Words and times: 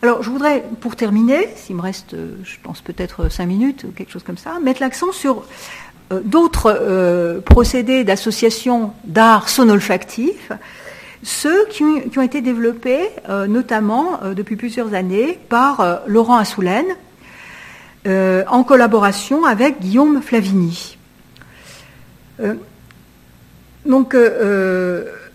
Alors, 0.00 0.22
je 0.22 0.30
voudrais, 0.30 0.64
pour 0.80 0.94
terminer, 0.94 1.48
s'il 1.56 1.74
me 1.74 1.80
reste, 1.80 2.14
euh, 2.14 2.36
je 2.44 2.54
pense 2.62 2.80
peut-être 2.80 3.28
cinq 3.30 3.46
minutes 3.46 3.82
ou 3.82 3.88
quelque 3.90 4.12
chose 4.12 4.22
comme 4.22 4.38
ça, 4.38 4.60
mettre 4.62 4.80
l'accent 4.80 5.10
sur 5.10 5.42
euh, 6.12 6.20
d'autres 6.24 6.72
euh, 6.80 7.40
procédés 7.40 8.04
d'association 8.04 8.92
d'art 9.02 9.48
sonolfactif, 9.48 10.52
ceux 11.24 11.66
qui 11.66 11.82
ont, 11.82 12.22
été 12.22 12.40
développés 12.42 13.08
notamment 13.48 14.20
depuis 14.36 14.54
plusieurs 14.54 14.94
années 14.94 15.36
par 15.48 16.02
Laurent 16.06 16.36
Assoulaine, 16.36 16.86
en 18.06 18.62
collaboration 18.62 19.44
avec 19.44 19.80
Guillaume 19.80 20.22
Flavini. 20.22 20.96
donc, 23.84 24.14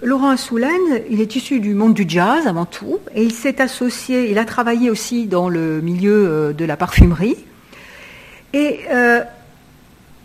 Laurent 0.03 0.31
Assoulaine, 0.31 1.01
il 1.09 1.21
est 1.21 1.37
issu 1.37 1.61
du 1.61 1.73
monde 1.73 1.93
du 1.93 2.03
jazz 2.05 2.45
avant 2.45 2.65
tout, 2.65 2.99
et 3.15 3.23
il 3.23 3.31
s'est 3.31 3.61
associé, 3.61 4.29
il 4.29 4.37
a 4.37 4.43
travaillé 4.43 4.89
aussi 4.89 5.27
dans 5.27 5.47
le 5.47 5.79
milieu 5.79 6.27
euh, 6.27 6.53
de 6.53 6.65
la 6.65 6.75
parfumerie, 6.75 7.37
et 8.51 8.81
euh, 8.91 9.21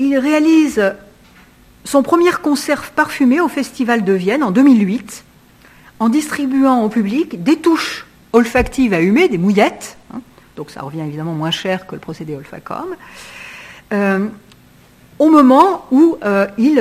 il 0.00 0.18
réalise 0.18 0.94
son 1.84 2.02
premier 2.02 2.32
concert 2.42 2.90
parfumé 2.90 3.40
au 3.40 3.46
Festival 3.46 4.02
de 4.02 4.12
Vienne 4.12 4.42
en 4.42 4.50
2008, 4.50 5.22
en 6.00 6.08
distribuant 6.08 6.82
au 6.82 6.88
public 6.88 7.44
des 7.44 7.56
touches 7.56 8.04
olfactives 8.32 8.92
à 8.92 9.00
humer, 9.00 9.28
des 9.28 9.38
mouillettes, 9.38 9.96
hein, 10.12 10.20
donc 10.56 10.70
ça 10.72 10.82
revient 10.82 11.02
évidemment 11.02 11.34
moins 11.34 11.52
cher 11.52 11.86
que 11.86 11.94
le 11.94 12.00
procédé 12.00 12.34
Olfacom, 12.34 12.96
euh, 13.92 14.26
au 15.20 15.30
moment 15.30 15.86
où 15.92 16.18
il 16.58 16.80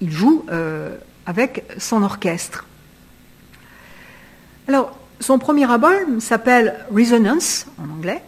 il 0.00 0.10
joue 0.10 0.44
euh, 0.50 0.96
avec 1.26 1.64
son 1.78 2.02
orchestre. 2.02 2.66
Alors, 4.68 4.96
son 5.20 5.38
premier 5.38 5.70
album 5.70 6.20
s'appelle 6.20 6.86
Resonance 6.94 7.66
en 7.78 7.90
anglais, 7.90 8.22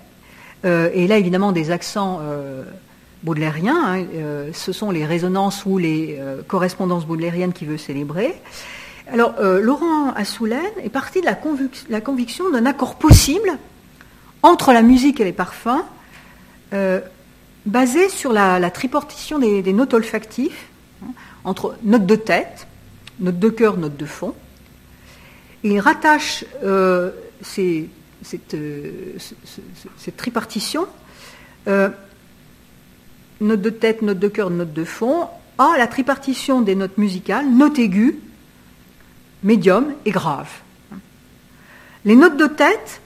euh, 0.64 0.90
et 0.92 1.06
là 1.06 1.16
évidemment 1.18 1.52
des 1.52 1.70
accents 1.70 2.20
euh, 2.22 2.64
baudelairiens. 3.22 3.96
Hein, 4.00 4.04
ce 4.52 4.72
sont 4.72 4.90
les 4.90 5.06
résonances 5.06 5.64
ou 5.64 5.78
les 5.78 6.18
correspondances 6.48 7.06
baudelairiennes 7.06 7.52
qu'il 7.52 7.68
veut 7.68 7.78
célébrer. 7.78 8.34
Alors, 9.12 9.34
Laurent 9.40 10.12
Assoulen 10.14 10.60
est 10.82 10.88
parti 10.88 11.20
de 11.20 11.26
la, 11.26 12.00
conviction 12.00 12.50
d'un 12.50 12.66
accord 12.66 12.96
possible 12.96 13.58
entre 14.42 14.72
la 14.72 14.82
musique 14.82 15.20
et 15.20 15.24
les 15.24 15.32
parfums, 15.32 15.82
basé 17.66 18.08
sur 18.08 18.32
la, 18.32 18.70
tripartition 18.70 19.38
des, 19.38 19.62
des 19.62 19.72
notes 19.72 19.94
olfactives 19.94 20.56
entre 21.44 21.76
note 21.82 22.06
de 22.06 22.16
tête, 22.16 22.66
note 23.20 23.38
de 23.38 23.48
cœur, 23.48 23.76
note 23.76 23.96
de 23.96 24.06
fond. 24.06 24.34
il 25.64 25.78
rattache 25.80 26.44
euh, 26.62 27.10
euh, 27.58 27.84
cette, 28.22 30.16
tripartition, 30.16 30.86
euh, 31.68 31.88
note 33.40 33.60
de 33.60 33.70
tête, 33.70 34.02
note 34.02 34.18
de 34.18 34.28
cœur, 34.28 34.50
note 34.50 34.72
de 34.72 34.84
fond, 34.84 35.28
à 35.58 35.76
la 35.78 35.86
tripartition 35.86 36.60
des 36.60 36.74
notes 36.74 36.98
musicales, 36.98 37.48
note 37.48 37.78
aiguë, 37.78 38.18
médium 39.42 39.92
et 40.04 40.10
grave. 40.10 40.50
Les 42.04 42.16
notes 42.16 42.36
de 42.36 42.46
tête, 42.46 43.00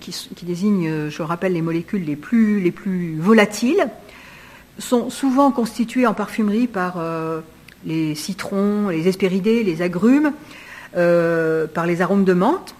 qui, 0.00 0.44
désignent, 0.44 1.10
je 1.10 1.22
rappelle, 1.22 1.52
les 1.52 1.62
molécules 1.62 2.04
les 2.04 2.16
plus 2.16 3.16
volatiles, 3.20 3.88
sont 4.78 5.10
souvent 5.10 5.50
constituées 5.50 6.06
en 6.06 6.14
parfumerie 6.14 6.66
par 6.66 6.96
les 7.86 8.14
citrons, 8.14 8.88
les 8.88 9.08
hespéridés, 9.08 9.62
les 9.62 9.80
agrumes, 9.82 10.32
euh, 10.96 11.66
par 11.66 11.86
les 11.86 12.00
arômes 12.00 12.24
de 12.24 12.32
menthe. 12.32 12.74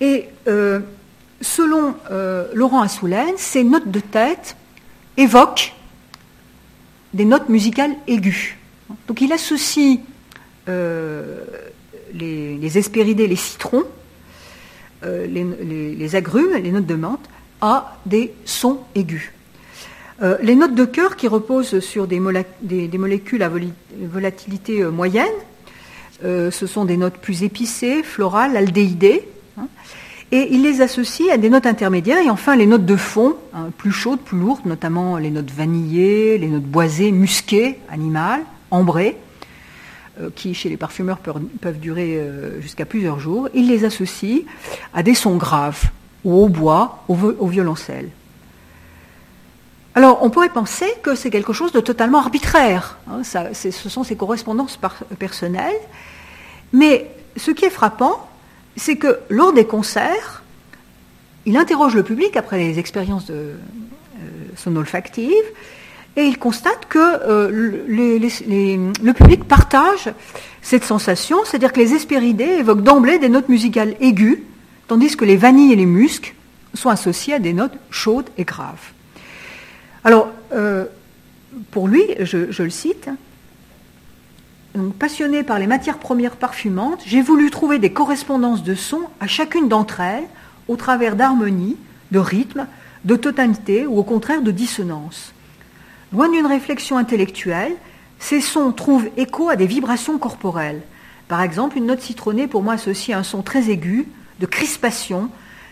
Et 0.00 0.28
euh, 0.46 0.80
selon 1.40 1.94
euh, 2.10 2.48
Laurent 2.54 2.82
Assoulen, 2.82 3.34
ces 3.36 3.64
notes 3.64 3.90
de 3.90 4.00
tête 4.00 4.56
évoquent 5.16 5.74
des 7.14 7.24
notes 7.24 7.48
musicales 7.48 7.92
aiguës. 8.06 8.54
Donc 9.06 9.20
il 9.20 9.32
associe 9.32 10.00
les, 10.66 12.56
les, 12.58 12.78
hespéridés, 12.78 13.26
les 13.26 13.36
citrons, 13.36 13.84
les 15.02 16.14
agrumes, 16.14 16.52
les 16.62 16.70
notes 16.70 16.86
de 16.86 16.94
menthe, 16.94 17.26
à 17.62 17.96
des 18.04 18.34
sons 18.44 18.80
aigus. 18.94 19.32
Euh, 20.20 20.36
les 20.42 20.56
notes 20.56 20.74
de 20.74 20.84
cœur 20.84 21.16
qui 21.16 21.28
reposent 21.28 21.78
sur 21.78 22.08
des, 22.08 22.18
molécules 22.18 23.42
à 23.42 23.50
volatilité 24.00 24.82
euh, 24.82 24.90
moyenne, 24.90 25.26
euh, 26.24 26.50
ce 26.50 26.66
sont 26.66 26.84
des 26.84 26.96
notes 26.96 27.18
plus 27.18 27.44
épicées, 27.44 28.02
florales, 28.02 28.56
aldéhydées, 28.56 29.28
hein. 29.56 29.68
et 30.32 30.48
il 30.50 30.62
les 30.62 30.80
associe 30.80 31.30
à 31.30 31.36
des 31.36 31.48
notes 31.48 31.66
intermédiaires, 31.66 32.18
et 32.18 32.30
enfin 32.30 32.56
les 32.56 32.66
notes 32.66 32.84
de 32.84 32.96
fond, 32.96 33.36
hein, 33.54 33.68
plus 33.78 33.92
chaudes, 33.92 34.18
plus 34.18 34.38
lourdes, 34.38 34.66
notamment 34.66 35.18
les 35.18 35.30
notes 35.30 35.52
vanillées, 35.52 36.36
les 36.36 36.48
notes 36.48 36.64
boisées, 36.64 37.12
musquées, 37.12 37.78
animales, 37.88 38.42
ambrées, 38.72 39.16
qui 40.34 40.52
chez 40.52 40.68
les 40.68 40.76
parfumeurs 40.76 41.18
peuvent, 41.18 41.78
durer 41.78 42.20
jusqu'à 42.58 42.84
plusieurs 42.84 43.20
jours. 43.20 43.48
Il 43.54 43.68
les 43.68 43.84
associe 43.84 44.40
à 44.92 45.04
des 45.04 45.14
sons 45.14 45.36
graves, 45.36 45.92
ou 46.24 46.42
au 46.42 46.48
bois, 46.48 47.04
au 47.06 47.46
violoncelle. 47.46 48.08
Alors, 49.98 50.22
on 50.22 50.30
pourrait 50.30 50.48
penser 50.48 50.86
que 51.02 51.16
c'est 51.16 51.28
quelque 51.28 51.52
chose 51.52 51.72
de 51.72 51.80
totalement 51.80 52.18
arbitraire. 52.18 52.98
Hein, 53.10 53.22
ce 53.24 53.88
sont 53.88 54.04
ses 54.04 54.14
correspondances 54.14 54.78
personnelles. 55.18 55.74
Mais 56.72 57.10
ce 57.36 57.50
qui 57.50 57.64
est 57.64 57.70
frappant, 57.70 58.30
c'est 58.76 58.94
que 58.94 59.18
lors 59.28 59.52
des 59.52 59.64
concerts, 59.64 60.44
il 61.46 61.56
interroge 61.56 61.96
le 61.96 62.04
public 62.04 62.36
après 62.36 62.58
les 62.58 62.78
expériences 62.78 63.26
de, 63.26 63.34
euh, 63.34 63.56
sonolfactives 64.54 65.34
et 66.14 66.26
il 66.26 66.38
constate 66.38 66.86
que 66.88 67.00
euh, 67.00 67.50
le 67.50 69.12
public 69.14 69.48
partage 69.48 70.10
cette 70.62 70.84
sensation, 70.84 71.38
c'est-à-dire 71.44 71.72
que 71.72 71.80
les 71.80 71.94
espéridés 71.94 72.58
évoquent 72.60 72.84
d'emblée 72.84 73.18
des 73.18 73.28
notes 73.28 73.48
musicales 73.48 73.96
aiguës, 73.98 74.38
tandis 74.86 75.16
que 75.16 75.24
les 75.24 75.36
vanilles 75.36 75.72
et 75.72 75.76
les 75.76 75.86
muscs 75.86 76.36
sont 76.72 76.88
associés 76.88 77.34
à 77.34 77.40
des 77.40 77.52
notes 77.52 77.74
chaudes 77.90 78.30
et 78.38 78.44
graves. 78.44 78.92
Euh, 80.52 80.86
pour 81.70 81.88
lui, 81.88 82.02
je, 82.20 82.62
le 82.62 82.70
cite, 82.70 83.08
passionné 84.98 85.42
par 85.42 85.58
les 85.58 85.66
matières 85.66 85.98
premières 85.98 86.36
parfumantes, 86.36 87.02
j'ai 87.06 87.22
voulu 87.22 87.50
trouver 87.50 87.78
des 87.78 87.92
correspondances 87.92 88.62
de 88.62 88.74
sons 88.74 89.02
à 89.20 89.26
chacune 89.26 89.68
d'entre 89.68 90.00
elles 90.00 90.28
au 90.68 90.76
travers 90.76 91.16
d'harmonie, 91.16 91.76
de 92.12 92.18
rythme, 92.18 92.66
de 93.04 93.16
totalité 93.16 93.86
ou 93.86 93.98
au 93.98 94.02
contraire 94.02 94.42
de 94.42 94.50
dissonance. 94.50 95.32
Loin 96.12 96.28
d'une 96.30 96.46
réflexion 96.46 96.96
intellectuelle, 96.96 97.72
ces 98.18 98.40
sons 98.40 98.72
trouvent 98.72 99.08
écho 99.16 99.48
à 99.48 99.56
des 99.56 99.66
vibrations 99.66 100.18
corporelles. 100.18 100.82
Par 101.28 101.42
exemple, 101.42 101.76
une 101.76 101.86
note 101.86 102.00
citronnée 102.00 102.46
pour 102.46 102.62
moi 102.62 102.74
associe 102.74 103.16
un 103.16 103.22
son 103.22 103.42
très 103.42 103.70
aigu, 103.70 104.08
de 104.40 104.46
crispation, 104.46 105.30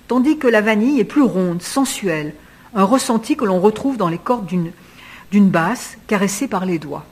tandis 0.08 0.38
que 0.38 0.46
la 0.46 0.60
vanille 0.60 1.00
est 1.00 1.04
plus 1.04 1.22
ronde, 1.22 1.62
sensuelle, 1.62 2.34
un 2.76 2.84
ressenti 2.84 3.36
que 3.36 3.44
l'on 3.44 3.58
retrouve 3.58 3.96
dans 3.96 4.08
les 4.08 4.18
cordes 4.18 4.46
d'une 4.46 5.50
basse 5.50 5.96
caressée 6.06 6.46
par 6.46 6.64
les 6.64 6.78
doigts. 6.78 7.04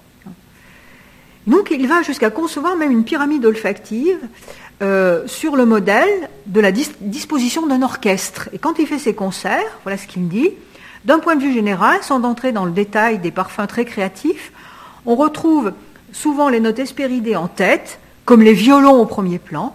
Donc 1.46 1.70
il 1.70 1.86
va 1.88 2.02
jusqu'à 2.02 2.30
concevoir 2.30 2.76
même 2.76 2.92
une 2.92 3.04
pyramide 3.04 3.44
olfactive 3.44 4.18
euh, 4.82 5.26
sur 5.26 5.56
le 5.56 5.66
modèle 5.66 6.28
de 6.46 6.60
la 6.60 6.72
disposition 6.72 7.66
d'un 7.66 7.82
orchestre. 7.82 8.48
Et 8.52 8.58
quand 8.58 8.78
il 8.78 8.86
fait 8.86 8.98
ses 8.98 9.14
concerts, 9.14 9.78
voilà 9.82 9.98
ce 9.98 10.06
qu'il 10.06 10.28
dit, 10.28 10.50
d'un 11.04 11.18
point 11.18 11.36
de 11.36 11.42
vue 11.42 11.52
général, 11.52 12.02
sans 12.02 12.22
entrer 12.22 12.52
dans 12.52 12.64
le 12.64 12.72
détail 12.72 13.18
des 13.18 13.30
parfums 13.30 13.66
très 13.66 13.84
créatifs, 13.84 14.52
on 15.06 15.16
retrouve 15.16 15.72
souvent 16.12 16.48
les 16.48 16.60
notes 16.60 16.78
espéridées 16.78 17.36
en 17.36 17.48
tête, 17.48 17.98
comme 18.24 18.42
les 18.42 18.54
violons 18.54 19.00
au 19.00 19.06
premier 19.06 19.38
plan, 19.38 19.74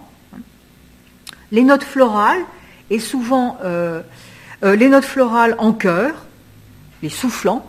les 1.52 1.62
notes 1.62 1.84
florales, 1.84 2.42
et 2.90 2.98
souvent 2.98 3.58
euh, 3.62 4.02
euh, 4.62 4.76
les 4.76 4.88
notes 4.88 5.04
florales 5.04 5.54
en 5.58 5.72
chœur, 5.72 6.26
les 7.02 7.08
soufflants, 7.08 7.66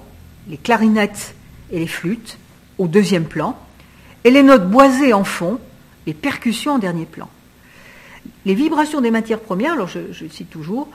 les 0.47 0.57
clarinettes 0.57 1.35
et 1.71 1.79
les 1.79 1.87
flûtes 1.87 2.37
au 2.77 2.87
deuxième 2.87 3.25
plan, 3.25 3.57
et 4.23 4.31
les 4.31 4.43
notes 4.43 4.69
boisées 4.69 5.13
en 5.13 5.23
fond, 5.23 5.59
les 6.05 6.13
percussions 6.13 6.73
en 6.73 6.79
dernier 6.79 7.05
plan. 7.05 7.29
Les 8.45 8.55
vibrations 8.55 9.01
des 9.01 9.11
matières 9.11 9.39
premières, 9.39 9.73
alors 9.73 9.87
je, 9.87 10.27
cite 10.27 10.49
toujours, 10.49 10.89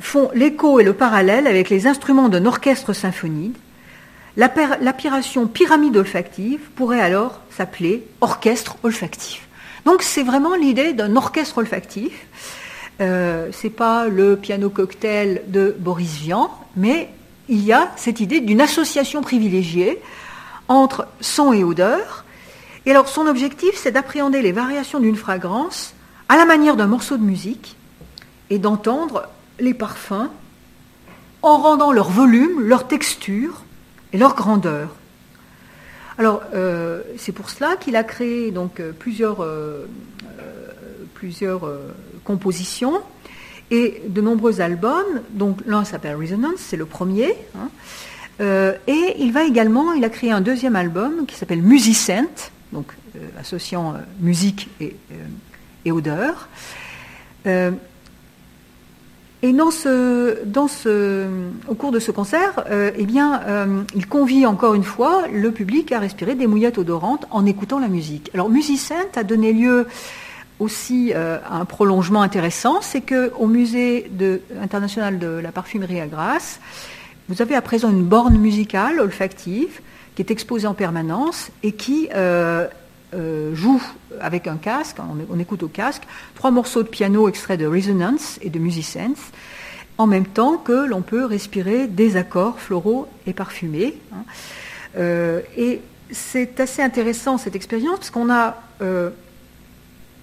font 0.00 0.30
l'écho 0.34 0.78
et 0.78 0.84
le 0.84 0.92
parallèle 0.92 1.46
avec 1.46 1.70
les 1.70 1.86
instruments 1.86 2.28
d'un 2.28 2.46
orchestre 2.46 2.92
symphonique. 2.92 3.56
L'aspiration 4.36 5.48
pyramide 5.48 5.96
olfactive 5.96 6.60
pourrait 6.76 7.00
alors 7.00 7.40
s'appeler 7.50 8.04
orchestre 8.20 8.76
olfactif. 8.84 9.48
Donc 9.84 10.02
c'est 10.02 10.22
vraiment 10.22 10.54
l'idée 10.54 10.92
d'un 10.92 11.16
orchestre 11.16 11.58
olfactif 11.58 12.12
euh, 13.00 13.48
c'est 13.52 13.70
pas 13.70 14.08
le 14.08 14.36
piano 14.36 14.70
cocktail 14.70 15.42
de 15.48 15.74
Boris 15.78 16.18
Vian, 16.18 16.50
mais 16.76 17.10
il 17.48 17.64
y 17.64 17.72
a 17.72 17.90
cette 17.96 18.20
idée 18.20 18.40
d'une 18.40 18.60
association 18.60 19.22
privilégiée 19.22 20.00
entre 20.68 21.06
son 21.20 21.52
et 21.52 21.64
odeur. 21.64 22.24
Et 22.86 22.90
alors 22.90 23.08
son 23.08 23.26
objectif, 23.26 23.70
c'est 23.74 23.92
d'appréhender 23.92 24.42
les 24.42 24.52
variations 24.52 25.00
d'une 25.00 25.16
fragrance 25.16 25.94
à 26.28 26.36
la 26.36 26.44
manière 26.44 26.76
d'un 26.76 26.86
morceau 26.86 27.16
de 27.16 27.22
musique 27.22 27.76
et 28.50 28.58
d'entendre 28.58 29.28
les 29.58 29.74
parfums 29.74 30.30
en 31.42 31.58
rendant 31.58 31.92
leur 31.92 32.10
volume, 32.10 32.60
leur 32.60 32.86
texture 32.88 33.64
et 34.12 34.18
leur 34.18 34.34
grandeur. 34.34 34.90
Alors, 36.18 36.42
euh, 36.52 37.02
c'est 37.16 37.32
pour 37.32 37.48
cela 37.48 37.76
qu'il 37.76 37.94
a 37.94 38.02
créé 38.02 38.50
donc 38.50 38.80
euh, 38.80 38.92
plusieurs, 38.92 39.40
euh, 39.40 39.86
plusieurs 41.14 41.70
compositions 42.28 43.00
et 43.72 44.02
de 44.06 44.20
nombreux 44.20 44.60
albums. 44.60 45.22
Donc, 45.30 45.58
l'un 45.66 45.84
s'appelle 45.84 46.14
Resonance, 46.14 46.58
c'est 46.58 46.76
le 46.76 46.86
premier. 46.86 47.34
Hein. 47.58 47.68
et 48.86 49.16
il 49.18 49.32
va 49.32 49.42
également, 49.42 49.92
il 49.94 50.04
a 50.04 50.10
créé 50.10 50.30
un 50.30 50.40
deuxième 50.40 50.76
album 50.76 51.26
qui 51.26 51.34
s'appelle 51.34 51.62
Musicent, 51.62 52.52
donc 52.72 52.92
associant 53.40 53.94
musique 54.20 54.68
et, 54.80 55.90
odeur. 55.90 56.48
Et 59.42 59.52
dans 59.52 59.70
ce, 59.70 60.44
dans 60.44 60.66
ce, 60.66 61.26
au 61.68 61.74
cours 61.74 61.92
de 61.92 62.00
ce 62.00 62.10
concert, 62.10 62.64
euh, 62.70 62.90
eh 62.96 63.06
bien, 63.06 63.40
euh, 63.46 63.82
il 63.94 64.08
convie 64.08 64.44
encore 64.46 64.74
une 64.74 64.82
fois 64.82 65.28
le 65.32 65.52
public 65.52 65.92
à 65.92 66.00
respirer 66.00 66.34
des 66.34 66.48
mouillettes 66.48 66.78
odorantes 66.78 67.26
en 67.30 67.46
écoutant 67.46 67.78
la 67.78 67.86
musique. 67.86 68.30
Alors, 68.34 68.48
Musicent 68.48 68.96
a 69.14 69.22
donné 69.22 69.52
lieu 69.52 69.86
aussi 70.58 71.12
euh, 71.14 71.38
un 71.50 71.64
prolongement 71.64 72.22
intéressant, 72.22 72.80
c'est 72.80 73.00
qu'au 73.00 73.46
musée 73.46 74.10
international 74.60 75.18
de 75.18 75.28
la 75.28 75.52
parfumerie 75.52 76.00
à 76.00 76.06
Grasse, 76.06 76.60
vous 77.28 77.42
avez 77.42 77.54
à 77.54 77.62
présent 77.62 77.90
une 77.90 78.04
borne 78.04 78.38
musicale 78.38 79.00
olfactive 79.00 79.80
qui 80.14 80.22
est 80.22 80.30
exposée 80.30 80.66
en 80.66 80.74
permanence 80.74 81.50
et 81.62 81.72
qui 81.72 82.08
euh, 83.14 83.54
joue 83.54 83.82
avec 84.20 84.46
un 84.46 84.56
casque, 84.56 84.98
on, 85.30 85.38
écoute 85.38 85.62
au 85.62 85.68
casque, 85.68 86.02
trois 86.34 86.50
morceaux 86.50 86.82
de 86.82 86.88
piano 86.88 87.28
extraits 87.28 87.58
de 87.58 87.66
Resonance 87.66 88.38
et 88.42 88.50
de 88.50 88.58
Musisense, 88.58 89.32
en 89.96 90.06
même 90.06 90.26
temps 90.26 90.58
que 90.58 90.86
l'on 90.86 91.00
peut 91.00 91.24
respirer 91.24 91.86
des 91.86 92.16
accords 92.16 92.60
floraux 92.60 93.08
et 93.26 93.32
parfumés. 93.32 93.98
Hein. 94.12 94.24
Euh, 94.98 95.40
et 95.56 95.80
c'est 96.10 96.60
assez 96.60 96.82
intéressant 96.82 97.38
cette 97.38 97.56
expérience 97.56 97.98
parce 97.98 98.10
qu'on 98.10 98.30
a 98.30 98.60
euh, 98.82 99.10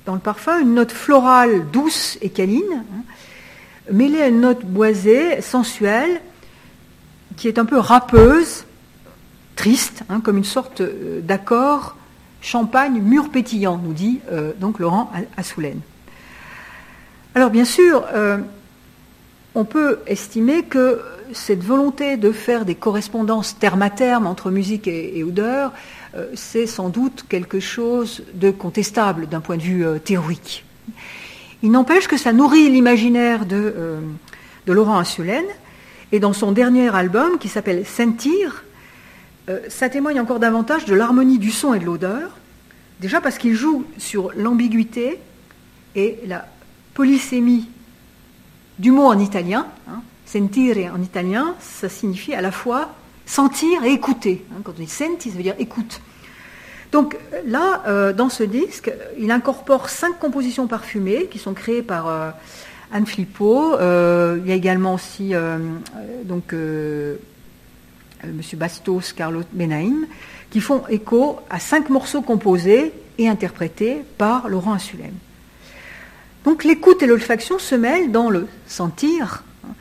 dans 0.06 0.14
le 0.14 0.20
parfum 0.20 0.60
une 0.60 0.76
note 0.76 0.92
florale 0.92 1.70
douce 1.72 2.18
et 2.22 2.30
câline, 2.30 2.64
hein, 2.74 3.04
mêlée 3.92 4.22
à 4.22 4.28
une 4.28 4.42
note 4.42 4.66
boisée, 4.66 5.42
sensuelle, 5.42 6.22
qui 7.38 7.48
est 7.48 7.60
un 7.60 7.66
peu 7.66 7.78
râpeuse, 7.78 8.66
triste, 9.56 10.04
hein, 10.10 10.22
comme 10.22 10.38
une 10.38 10.44
sorte 10.44 10.82
d'accord 11.24 11.96
champagne 12.46 13.02
mûr 13.02 13.30
pétillant, 13.30 13.80
nous 13.84 13.94
dit 13.94 14.20
euh, 14.32 14.54
donc 14.60 14.80
Laurent 14.80 15.12
Assoulen. 15.36 15.80
Alors 17.34 17.50
bien 17.50 17.66
sûr, 17.66 18.06
euh, 18.14 18.38
on 19.56 19.66
peut 19.66 20.00
estimer 20.06 20.64
que 20.64 21.02
cette 21.34 21.64
volonté 21.64 22.18
de 22.18 22.32
faire 22.32 22.66
des 22.66 22.76
correspondances 22.76 23.58
terme 23.58 23.82
à 23.82 23.90
terme 23.90 24.28
entre 24.28 24.52
musique 24.52 24.88
et, 24.88 25.24
odeur, 25.24 25.72
euh, 25.72 25.74
c'est 26.34 26.68
sans 26.68 26.90
doute 26.90 27.26
quelque 27.28 27.60
chose 27.60 28.24
de 28.34 28.52
contestable 28.52 29.28
d'un 29.28 29.42
point 29.42 29.58
de 29.58 29.62
vue 29.62 29.86
théorique. 30.04 30.64
Il 31.62 31.72
n'empêche 31.72 32.08
que 32.08 32.18
ça 32.18 32.32
nourrit 32.32 32.70
l'imaginaire 32.70 33.46
de, 33.46 34.00
de, 34.66 34.74
Laurent 34.74 34.98
Assoulen, 34.98 35.46
et 36.12 36.20
dans 36.20 36.34
son 36.34 36.52
dernier 36.52 36.94
album 36.96 37.38
qui 37.40 37.50
s'appelle 37.50 37.86
Sentir, 37.86 38.64
euh, 39.50 39.60
ça 39.70 39.90
témoigne 39.90 40.20
encore 40.20 40.40
davantage 40.40 40.86
de 40.86 40.96
l'harmonie 40.96 41.38
du 41.38 41.52
son 41.52 41.74
et 41.74 41.80
de 41.80 41.86
l'odeur. 41.86 42.38
Déjà 43.00 43.22
parce 43.22 43.38
qu'il 43.38 43.54
joue 43.54 43.86
sur 43.98 44.32
l'ambiguïté 44.36 45.20
et 45.96 46.20
la 46.26 46.48
polysémie 46.94 47.70
du 48.80 48.92
mot 48.92 49.06
en 49.06 49.20
italien. 49.20 49.68
Hein. 49.90 50.02
Sentire 50.26 50.92
en 50.94 51.02
italien, 51.02 51.56
ça 51.60 51.90
signifie 51.90 52.34
à 52.34 52.42
la 52.42 52.52
fois 52.52 52.96
sentir 53.26 53.84
et 53.84 53.92
écouter. 53.92 54.46
Hein. 54.52 54.62
Quand 54.64 54.74
on 54.78 54.82
dit 54.82 54.88
senti, 54.88 55.30
ça 55.30 55.38
veut 55.38 55.44
dire 55.44 55.56
écoute. 55.60 56.02
Donc 56.92 57.18
là, 57.46 57.84
euh, 57.88 58.14
dans 58.14 58.30
ce 58.30 58.44
disque, 58.44 58.92
il 59.20 59.32
incorpore 59.32 59.90
cinq 59.90 60.20
compositions 60.20 60.68
parfumées 60.68 61.28
qui 61.30 61.40
sont 61.40 61.54
créées 61.54 61.82
par 61.82 62.08
euh, 62.08 62.30
Anne 62.94 63.06
Flippo. 63.06 63.74
il 63.74 64.48
y 64.48 64.52
a 64.52 64.56
également 64.56 64.94
aussi 64.94 65.34
donc, 66.24 66.54
euh, 66.54 67.18
M. 68.24 68.40
Bastos, 68.54 69.14
Carlo 69.14 69.42
Benaim, 69.52 70.06
qui 70.52 70.62
font 70.62 70.84
écho 70.88 71.40
à 71.50 71.60
cinq 71.60 71.90
morceaux 71.90 72.22
composés 72.22 72.94
et 73.18 73.28
interprétés 73.28 74.04
par 74.18 74.48
Laurent 74.48 74.74
Assulem. 74.74 75.12
Donc 76.46 76.64
l'écoute 76.64 77.02
et 77.02 77.08
l'olfaction 77.08 77.60
se 77.60 77.76
mêlent 77.76 78.12
dans 78.12 78.30
le 78.30 78.48
sentir, 78.68 79.44
hein, 79.66 79.74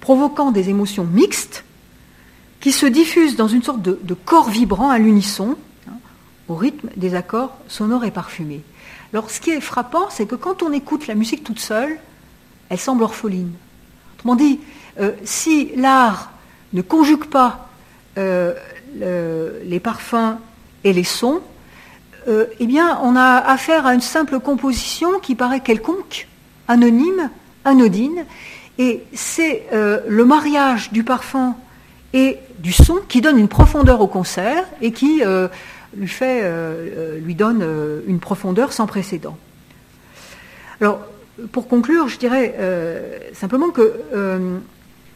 provoquant 0.00 0.50
des 0.50 0.70
émotions 0.70 1.04
mixtes 1.04 1.62
qui 2.66 2.72
se 2.72 2.86
diffusent 2.86 3.36
dans 3.36 3.46
une 3.46 3.62
sorte 3.62 3.80
de, 3.80 4.14
corps 4.24 4.50
vibrant 4.50 4.90
à 4.90 4.98
l'unisson, 4.98 5.54
hein, 5.88 5.92
au 6.48 6.56
rythme 6.56 6.88
des 6.96 7.14
accords 7.14 7.56
sonores 7.68 8.04
et 8.04 8.10
parfumés. 8.10 8.64
Alors 9.12 9.30
ce 9.30 9.40
qui 9.40 9.50
est 9.50 9.60
frappant, 9.60 10.10
c'est 10.10 10.26
que 10.26 10.34
quand 10.34 10.64
on 10.64 10.72
écoute 10.72 11.06
la 11.06 11.14
musique 11.14 11.44
toute 11.44 11.60
seule, 11.60 11.96
elle 12.68 12.80
semble 12.80 13.04
orpheline. 13.04 13.52
Autrement 14.16 14.34
dit, 14.34 14.58
euh, 14.98 15.12
si 15.22 15.70
l'art 15.76 16.32
ne 16.72 16.82
conjugue 16.82 17.26
pas 17.26 17.68
euh, 18.18 18.54
les 18.98 19.78
parfums 19.78 20.36
et 20.82 20.92
les 20.92 21.04
sons, 21.04 21.42
euh, 22.26 22.46
eh 22.58 22.66
bien, 22.66 22.98
on 23.00 23.14
a 23.14 23.36
affaire 23.36 23.86
à 23.86 23.94
une 23.94 24.00
simple 24.00 24.40
composition 24.40 25.20
qui 25.20 25.36
paraît 25.36 25.60
quelconque, 25.60 26.26
anonyme, 26.66 27.30
anodine, 27.64 28.24
et 28.78 29.04
c'est 29.12 29.68
le 29.70 30.24
mariage 30.24 30.90
du 30.90 31.04
parfum 31.04 31.54
et 32.16 32.38
du 32.58 32.72
son 32.72 32.96
qui 33.08 33.20
donne 33.20 33.38
une 33.38 33.48
profondeur 33.48 34.00
au 34.00 34.06
concert 34.06 34.64
et 34.80 34.92
qui 34.92 35.22
lui, 35.96 36.08
fait, 36.08 36.50
lui 37.20 37.34
donne 37.34 37.62
une 38.06 38.20
profondeur 38.20 38.72
sans 38.72 38.86
précédent. 38.86 39.36
Alors, 40.80 41.00
pour 41.52 41.68
conclure, 41.68 42.08
je 42.08 42.18
dirais 42.18 42.54
simplement 43.34 43.68
que 43.68 43.92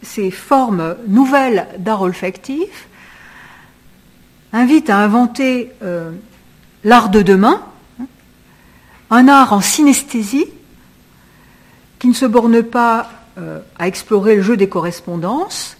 ces 0.02 0.30
formes 0.30 0.96
nouvelles 1.06 1.66
d'art 1.78 2.02
olfactif 2.02 2.88
invite 4.52 4.90
à 4.90 4.98
inventer 4.98 5.72
euh, 5.82 6.10
l'art 6.84 7.10
de 7.10 7.22
demain, 7.22 7.62
hein, 8.00 8.06
un 9.10 9.28
art 9.28 9.52
en 9.52 9.60
synesthésie 9.60 10.46
qui 11.98 12.08
ne 12.08 12.14
se 12.14 12.26
borne 12.26 12.62
pas 12.62 13.10
euh, 13.38 13.60
à 13.78 13.86
explorer 13.86 14.36
le 14.36 14.42
jeu 14.42 14.56
des 14.56 14.68
correspondances, 14.68 15.76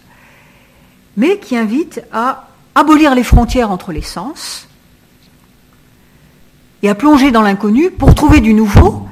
mais 1.17 1.39
qui 1.39 1.57
invite 1.57 2.01
à 2.11 2.47
abolir 2.75 3.15
les 3.15 3.23
frontières 3.23 3.71
entre 3.71 3.91
les 3.91 4.01
sens 4.01 4.67
et 6.83 6.89
à 6.89 6.95
plonger 6.95 7.31
dans 7.31 7.41
l'inconnu 7.41 7.91
pour 7.91 8.15
trouver 8.15 8.39
du 8.39 8.53
nouveau 8.53 9.07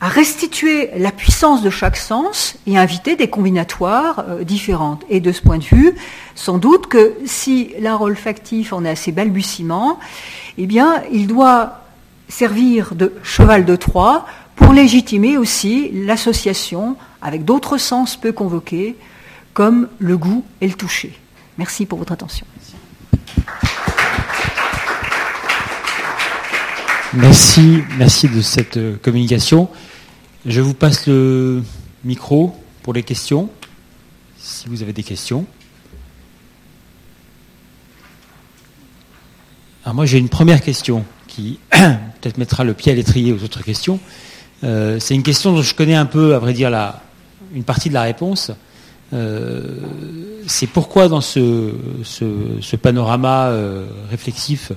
à 0.00 0.08
restituer 0.08 0.90
la 0.96 1.10
puissance 1.10 1.62
de 1.62 1.70
chaque 1.70 1.96
sens 1.96 2.56
et 2.66 2.78
à 2.78 2.82
inviter 2.82 3.16
des 3.16 3.28
combinatoires 3.28 4.24
euh, 4.28 4.44
différentes. 4.44 5.04
Et 5.08 5.18
de 5.20 5.32
ce 5.32 5.42
point 5.42 5.58
de 5.58 5.64
vue, 5.64 5.94
sans 6.36 6.58
doute 6.58 6.86
que 6.86 7.14
si 7.26 7.72
l'art 7.80 8.02
olfactif 8.02 8.72
en 8.72 8.84
est 8.84 8.90
assez 8.90 9.10
balbutiement, 9.10 9.98
eh 10.56 10.66
bien, 10.66 11.02
il 11.12 11.26
doit 11.26 11.80
servir 12.28 12.94
de 12.94 13.14
cheval 13.24 13.64
de 13.64 13.74
Troie 13.74 14.26
pour 14.54 14.72
légitimer 14.72 15.36
aussi 15.36 15.90
l'association 15.92 16.96
avec 17.20 17.44
d'autres 17.44 17.78
sens 17.78 18.16
peu 18.16 18.32
convoqués, 18.32 18.96
comme 19.58 19.88
le 19.98 20.16
goût 20.16 20.44
et 20.60 20.68
le 20.68 20.74
toucher. 20.74 21.18
Merci 21.56 21.84
pour 21.84 21.98
votre 21.98 22.12
attention. 22.12 22.46
Merci, 27.12 27.82
merci 27.96 28.28
de 28.28 28.40
cette 28.40 28.76
euh, 28.76 28.96
communication. 29.02 29.68
Je 30.46 30.60
vous 30.60 30.74
passe 30.74 31.08
le 31.08 31.64
micro 32.04 32.54
pour 32.84 32.92
les 32.92 33.02
questions, 33.02 33.50
si 34.38 34.68
vous 34.68 34.84
avez 34.84 34.92
des 34.92 35.02
questions. 35.02 35.44
Alors 39.82 39.96
moi 39.96 40.06
j'ai 40.06 40.18
une 40.18 40.28
première 40.28 40.62
question 40.62 41.04
qui 41.26 41.58
peut-être 41.70 42.38
mettra 42.38 42.62
le 42.62 42.74
pied 42.74 42.92
à 42.92 42.94
l'étrier 42.94 43.32
aux 43.32 43.42
autres 43.42 43.64
questions. 43.64 43.98
Euh, 44.62 45.00
c'est 45.00 45.16
une 45.16 45.24
question 45.24 45.52
dont 45.52 45.62
je 45.62 45.74
connais 45.74 45.96
un 45.96 46.06
peu, 46.06 46.36
à 46.36 46.38
vrai 46.38 46.52
dire, 46.52 46.70
la, 46.70 47.02
une 47.52 47.64
partie 47.64 47.88
de 47.88 47.94
la 47.94 48.02
réponse. 48.02 48.52
Euh, 49.12 49.62
c'est 50.46 50.66
pourquoi 50.66 51.08
dans 51.08 51.20
ce, 51.20 51.72
panorama 52.76 53.46
euh, 53.48 53.86
réflexif 54.10 54.72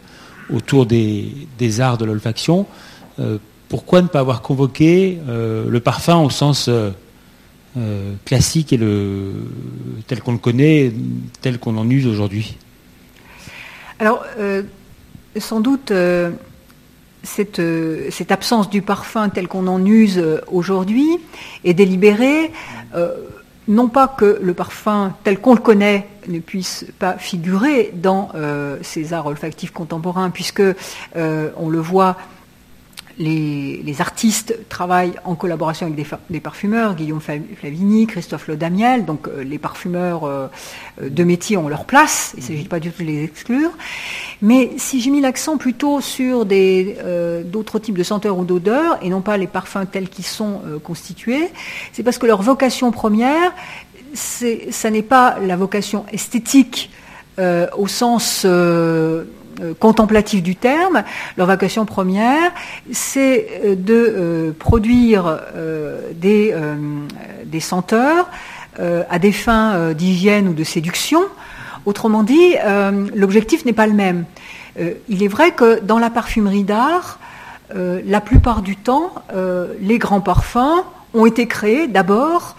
autour 0.54 0.86
des, 0.86 1.48
arts 1.80 1.98
de 1.98 2.06
l'olfaction, 2.06 2.66
pourquoi 3.70 4.02
ne 4.02 4.08
pas 4.08 4.20
avoir 4.20 4.42
convoqué 4.42 5.18
le 5.28 5.80
parfum 5.80 6.18
au 6.18 6.30
sens 6.30 6.70
classique 8.26 8.74
et 8.74 8.80
tel 10.08 10.22
qu'on 10.22 10.34
le 10.34 10.38
connaît, 10.40 10.92
tel 11.42 11.58
qu'on 11.58 11.78
en 11.78 11.90
use 11.90 12.06
aujourd'hui? 12.06 12.58
Alors, 14.00 14.26
sans 15.38 15.62
doute, 15.62 15.94
cette, 17.24 17.62
absence 18.30 18.70
du 18.70 18.82
parfum 18.82 19.30
tel 19.30 19.48
qu'on 19.48 19.68
en 19.68 19.86
use 19.86 20.22
aujourd'hui 20.48 21.18
est 21.64 21.74
délibérée 21.74 22.52
non 23.72 23.88
pas 23.88 24.08
que 24.10 24.38
le 24.42 24.54
parfum 24.54 25.14
tel 25.24 25.40
qu'on 25.40 25.54
le 25.54 25.62
connaît 25.62 26.08
ne 26.28 26.40
puisse 26.40 26.86
pas 27.00 27.14
figurer 27.14 27.92
dans 27.96 28.30
euh, 28.36 28.78
ces 28.82 29.14
arts 29.14 29.26
olfactifs 29.26 29.72
contemporains, 29.72 30.30
puisque 30.30 30.62
euh, 30.62 31.50
on 31.56 31.70
le 31.70 31.80
voit 31.80 32.18
les, 33.22 33.96
artistes 34.02 34.58
travaillent 34.70 35.14
en 35.26 35.36
collaboration 35.36 35.86
avec 35.86 36.08
des, 36.30 36.40
parfumeurs, 36.40 36.96
Guillaume 36.96 37.22
Flavini, 37.22 38.08
Christophe 38.08 38.48
Lodamiel, 38.48 39.06
donc 39.06 39.28
euh, 39.28 39.44
les 39.44 39.60
parfumeurs 39.60 40.24
euh, 40.24 40.48
de 41.02 41.24
métier 41.24 41.58
ont 41.58 41.68
leur 41.68 41.86
place, 41.86 42.34
il 42.36 42.42
ne 42.42 42.48
s'agit 42.48 42.68
pas 42.68 42.80
du 42.80 42.92
tout 42.92 43.04
de 43.04 43.08
les 43.08 43.24
exclure. 43.24 43.72
Mais 44.42 44.72
si 44.78 45.02
j'ai 45.02 45.12
mis 45.12 45.22
l'accent 45.22 45.58
plutôt 45.58 46.02
sur 46.02 46.46
euh, 46.52 47.44
d'autres 47.44 47.80
types 47.80 47.98
de 47.98 48.04
senteurs 48.04 48.38
ou 48.38 48.46
d'odeurs, 48.46 48.98
et 49.04 49.10
non 49.10 49.22
pas 49.22 49.38
les 49.38 49.48
parfums 49.48 49.86
tels 49.92 50.10
qu'ils 50.10 50.26
sont 50.26 50.62
constitués, 50.84 51.50
c'est 51.92 52.04
parce 52.04 52.18
que 52.18 52.26
leur 52.26 52.42
vocation 52.42 52.92
première, 52.92 53.54
ça 54.14 54.90
n'est 54.90 55.02
pas 55.02 55.38
la 55.40 55.56
vocation 55.56 56.06
esthétique 56.12 56.90
au 57.78 57.88
sens 57.88 58.44
euh, 58.46 59.24
contemplatif 59.80 60.44
du 60.44 60.56
terme, 60.56 61.04
leur 61.38 61.48
vocation 61.48 61.86
première, 61.86 62.52
c'est 62.92 63.48
euh, 63.64 63.76
de 63.76 63.94
euh, 63.94 64.52
produire 64.58 65.40
des, 66.16 66.56
des, 67.46 67.60
senteurs 67.60 68.30
à 68.80 69.20
des 69.20 69.32
fins 69.32 69.94
d'hygiène 69.94 70.48
ou 70.48 70.54
de 70.54 70.64
séduction. 70.64 71.22
Autrement 71.86 72.24
dit, 72.24 72.56
l'objectif 73.16 73.66
n'est 73.66 73.74
pas 73.74 73.88
le 73.88 73.94
même. 73.94 74.26
il 75.10 75.24
est 75.24 75.28
vrai 75.28 75.52
que 75.52 75.80
dans 75.82 76.00
la 76.00 76.10
parfumerie 76.10 76.64
d'art, 76.64 77.20
la 77.74 78.22
plupart 78.22 78.62
du 78.62 78.76
temps, 78.76 79.14
les 79.80 79.98
grands 79.98 80.22
parfums 80.22 80.84
ont 81.14 81.26
été 81.26 81.48
créés 81.48 81.88
d'abord 81.88 82.56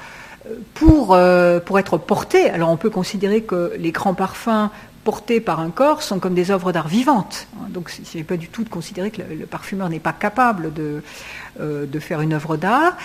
pour, 0.75 1.17
pour 1.65 1.79
être 1.79 1.99
portés. 1.99 2.51
Alors 2.51 2.71
on 2.71 2.77
peut 2.77 2.91
considérer 2.91 3.43
que 3.43 3.73
les 3.79 3.93
grands 3.93 4.15
parfums 4.15 4.71
portés 5.04 5.40
par 5.40 5.61
un 5.61 5.71
corps 5.71 6.02
sont 6.02 6.18
comme 6.18 6.35
des 6.35 6.50
œuvres 6.50 6.73
d'art 6.73 6.88
vivantes. 6.88 7.47
Donc 7.68 7.92
il 8.14 8.18
ne 8.18 8.25
pas 8.25 8.37
du 8.37 8.49
tout 8.49 8.64
de 8.64 8.68
considérer 8.68 9.11
que 9.11 9.23
le, 9.23 9.47
parfumeur 9.47 9.88
n'est 9.88 10.00
pas 10.00 10.12
capable 10.12 10.73
de, 10.73 11.02
de, 11.61 11.99
faire 11.99 12.21
une 12.21 12.32
œuvre 12.32 12.56
d'art. 12.56 12.97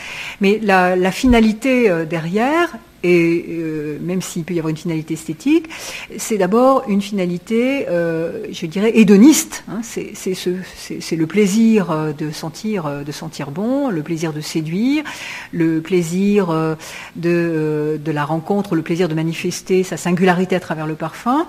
Mais 0.41 0.59
la, 0.61 1.11
finalité 1.11 1.89
euh, 1.89 2.05
derrière, 2.05 2.77
et 3.03 3.45
euh, 3.49 3.97
même 4.01 4.21
s'il 4.21 4.43
peut 4.43 4.53
y 4.53 4.59
avoir 4.59 4.69
une 4.69 4.77
finalité 4.77 5.13
esthétique, 5.13 5.69
c'est 6.17 6.37
d'abord 6.37 6.83
une 6.87 7.01
finalité, 7.01 7.85
je 7.87 8.65
dirais, 8.65 8.91
hédoniste. 8.95 9.63
Hein. 9.69 9.81
c'est 9.83 11.15
le 11.15 11.27
plaisir 11.27 12.13
de 12.17 12.31
sentir, 12.31 12.85
de 12.85 13.51
bon, 13.51 13.89
le 13.89 14.01
plaisir 14.01 14.33
de 14.33 14.41
séduire, 14.41 15.03
le 15.51 15.79
plaisir 15.81 16.75
de, 17.15 17.99
de 18.03 18.11
la 18.11 18.25
rencontre, 18.25 18.75
le 18.75 18.81
plaisir 18.81 19.07
de 19.07 19.13
manifester 19.13 19.83
sa 19.83 19.97
singularité 19.97 20.55
à 20.55 20.59
travers 20.59 20.87
le 20.87 20.95
parfum. 20.95 21.47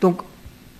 Donc 0.00 0.20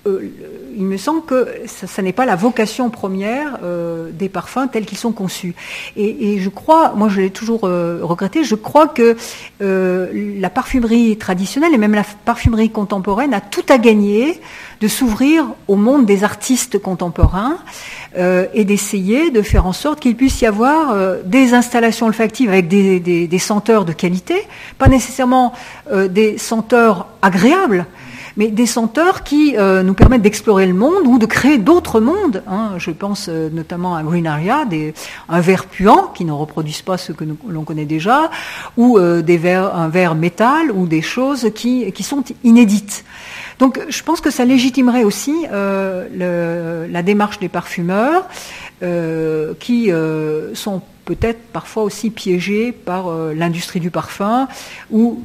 euh, 0.07 0.31
il 0.77 0.85
me 0.85 0.97
semble 0.97 1.23
que 1.27 1.47
ça, 1.67 2.01
n'est 2.01 2.13
pas 2.13 2.25
la 2.25 2.37
vocation 2.37 2.89
première 2.89 3.59
euh, 3.63 4.11
des 4.13 4.31
parfums 4.31 4.69
tels 4.73 4.87
qu'ils 4.87 4.97
sont 4.97 5.13
conçus. 5.13 5.55
Et, 5.97 6.39
je 6.39 6.49
crois, 6.49 6.95
moi 6.95 7.09
je 7.09 7.21
l'ai 7.21 7.31
toujours 7.31 7.65
euh, 7.65 7.99
regretté, 8.03 8.45
je 8.45 8.55
crois 8.55 8.87
que 8.87 9.17
la 9.61 10.49
parfumerie 10.49 11.19
traditionnelle 11.19 11.75
et 11.75 11.79
même 11.79 11.95
la 11.95 12.05
parfumerie 12.25 12.71
contemporaine 12.71 13.35
a 13.35 13.41
tout 13.41 13.65
à 13.69 13.79
gagner 13.79 14.41
de 14.81 14.89
s'ouvrir 14.89 15.45
au 15.69 15.77
monde 15.77 16.07
des 16.07 16.25
artistes 16.25 16.79
contemporains 16.79 17.59
et 18.17 18.65
d'essayer 18.65 19.31
de 19.31 19.43
faire 19.43 19.67
en 19.67 19.73
sorte 19.73 20.01
qu'il 20.01 20.17
puisse 20.17 20.41
y 20.41 20.47
avoir 20.47 20.97
des 21.25 21.53
installations 21.53 22.07
olfactives 22.07 22.49
avec 22.49 22.69
des 22.69 23.39
senteurs 23.39 23.85
de 23.85 23.93
qualité, 23.93 24.37
pas 24.79 24.89
nécessairement 24.89 25.53
des 25.93 26.39
senteurs 26.39 27.09
agréables, 27.21 27.87
mais 28.41 28.49
des 28.51 28.65
senteurs 28.65 29.23
qui 29.23 29.55
euh, 29.59 29.83
nous 29.83 29.93
permettent 29.93 30.23
d'explorer 30.23 30.67
le 30.67 30.73
monde 30.73 31.07
ou 31.07 31.19
de 31.19 31.27
créer 31.27 31.59
d'autres 31.59 32.01
mondes. 32.01 32.43
Hein. 32.49 32.71
Je 32.79 32.91
pense 32.91 33.27
euh, 33.29 33.51
notamment 33.53 33.95
à 33.95 34.03
Green 34.03 34.27
Area, 34.27 34.65
un 35.29 35.41
verre 35.43 35.67
puant 35.67 36.07
qui 36.15 36.25
ne 36.25 36.33
reproduisent 36.33 36.81
pas 36.81 36.97
ce 36.97 37.13
que 37.13 37.25
l'on 37.47 37.65
connaît 37.65 37.85
déjà, 37.85 38.31
ou 38.79 38.97
euh, 38.97 39.23
un 39.75 39.89
verre 39.91 40.15
métal 40.15 40.73
ou 40.73 40.87
des 40.87 41.03
choses 41.03 41.51
qui, 41.55 41.93
qui 41.93 42.03
sont 42.03 42.25
inédites. 42.43 43.05
Donc 43.59 43.79
je 43.91 44.03
pense 44.03 44.23
que 44.23 44.31
ça 44.31 44.47
légitimerait 44.47 45.05
aussi 45.05 45.35
la 45.51 47.03
démarche 47.03 47.39
des 47.41 47.51
parfumeurs 47.51 48.27
qui 49.61 49.91
sont 50.55 50.83
peut-être 51.05 51.41
parfois 51.53 51.83
aussi 51.83 52.09
piégés 52.09 52.73
par 52.73 53.05
l'industrie 53.35 53.81
du 53.81 53.91
parfum 53.91 54.49
ou 54.91 55.23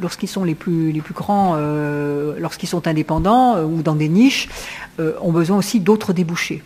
lorsqu'ils 0.00 0.28
sont 0.28 0.44
les 0.44 0.54
plus, 0.54 0.92
les 0.92 1.00
plus 1.00 1.14
grands, 1.14 1.54
euh, 1.56 2.34
lorsqu'ils 2.38 2.68
sont 2.68 2.86
indépendants 2.86 3.56
euh, 3.56 3.64
ou 3.64 3.82
dans 3.82 3.94
des 3.94 4.08
niches, 4.08 4.48
euh, 5.00 5.12
ont 5.20 5.32
besoin 5.32 5.56
aussi 5.56 5.80
d'autres 5.80 6.12
débouchés. 6.12 6.62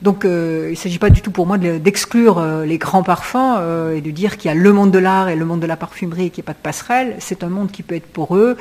Donc 0.00 0.20
il 0.22 0.30
ne 0.30 0.74
s'agit 0.76 1.00
pas 1.00 1.10
du 1.10 1.22
tout 1.22 1.32
pour 1.32 1.48
moi 1.48 1.58
d'exclure 1.58 2.40
les 2.64 2.78
grands 2.78 3.02
parfums 3.02 3.58
et 3.92 4.00
de 4.00 4.10
dire 4.12 4.36
qu'il 4.36 4.48
y 4.48 4.52
a 4.52 4.54
le 4.54 4.72
monde 4.72 4.92
de 4.92 4.98
l'art 5.00 5.28
et 5.28 5.34
le 5.34 5.44
monde 5.44 5.58
de 5.58 5.66
la 5.66 5.76
parfumerie 5.76 6.26
et 6.26 6.30
qu'il 6.30 6.42
n'y 6.42 6.46
a 6.46 6.52
pas 6.52 6.52
de 6.52 6.62
passerelle. 6.62 7.16
C'est 7.18 7.42
un 7.42 7.48
monde 7.48 7.72
qui 7.72 7.82
peut 7.82 7.96
être 7.96 8.06
pour 8.06 8.36
eux. 8.36 8.56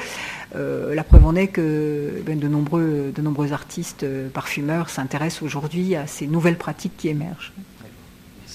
la 0.55 1.03
preuve 1.03 1.27
en 1.27 1.35
est 1.35 1.49
que 1.49 2.23
ben, 2.25 2.39
de, 2.39 2.47
nombreux, 2.47 3.13
de 3.15 3.21
nombreux 3.21 3.53
artistes 3.53 4.03
parfumeurs 4.33 4.89
s'intéressent 4.89 5.43
aujourd'hui 5.43 5.95
à 5.95 6.07
ces 6.07 6.25
nouvelles 6.25 6.57
pratiques 6.57 6.97
qui 6.97 7.07
émergent. 7.07 7.53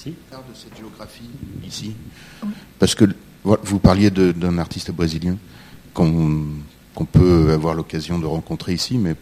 Merci. 0.05 0.17
de 0.31 0.53
cette 0.53 0.77
géographie 0.77 1.29
ici, 1.65 1.95
parce 2.79 2.95
que 2.95 3.05
vous 3.43 3.79
parliez 3.79 4.09
d'un 4.09 4.57
artiste 4.57 4.91
brésilien 4.91 5.37
qu'on 5.93 7.05
peut 7.11 7.51
avoir 7.51 7.73
l'occasion 7.75 8.19
de 8.19 8.25
rencontrer 8.25 8.73
ici, 8.73 8.97
mais 8.97 9.15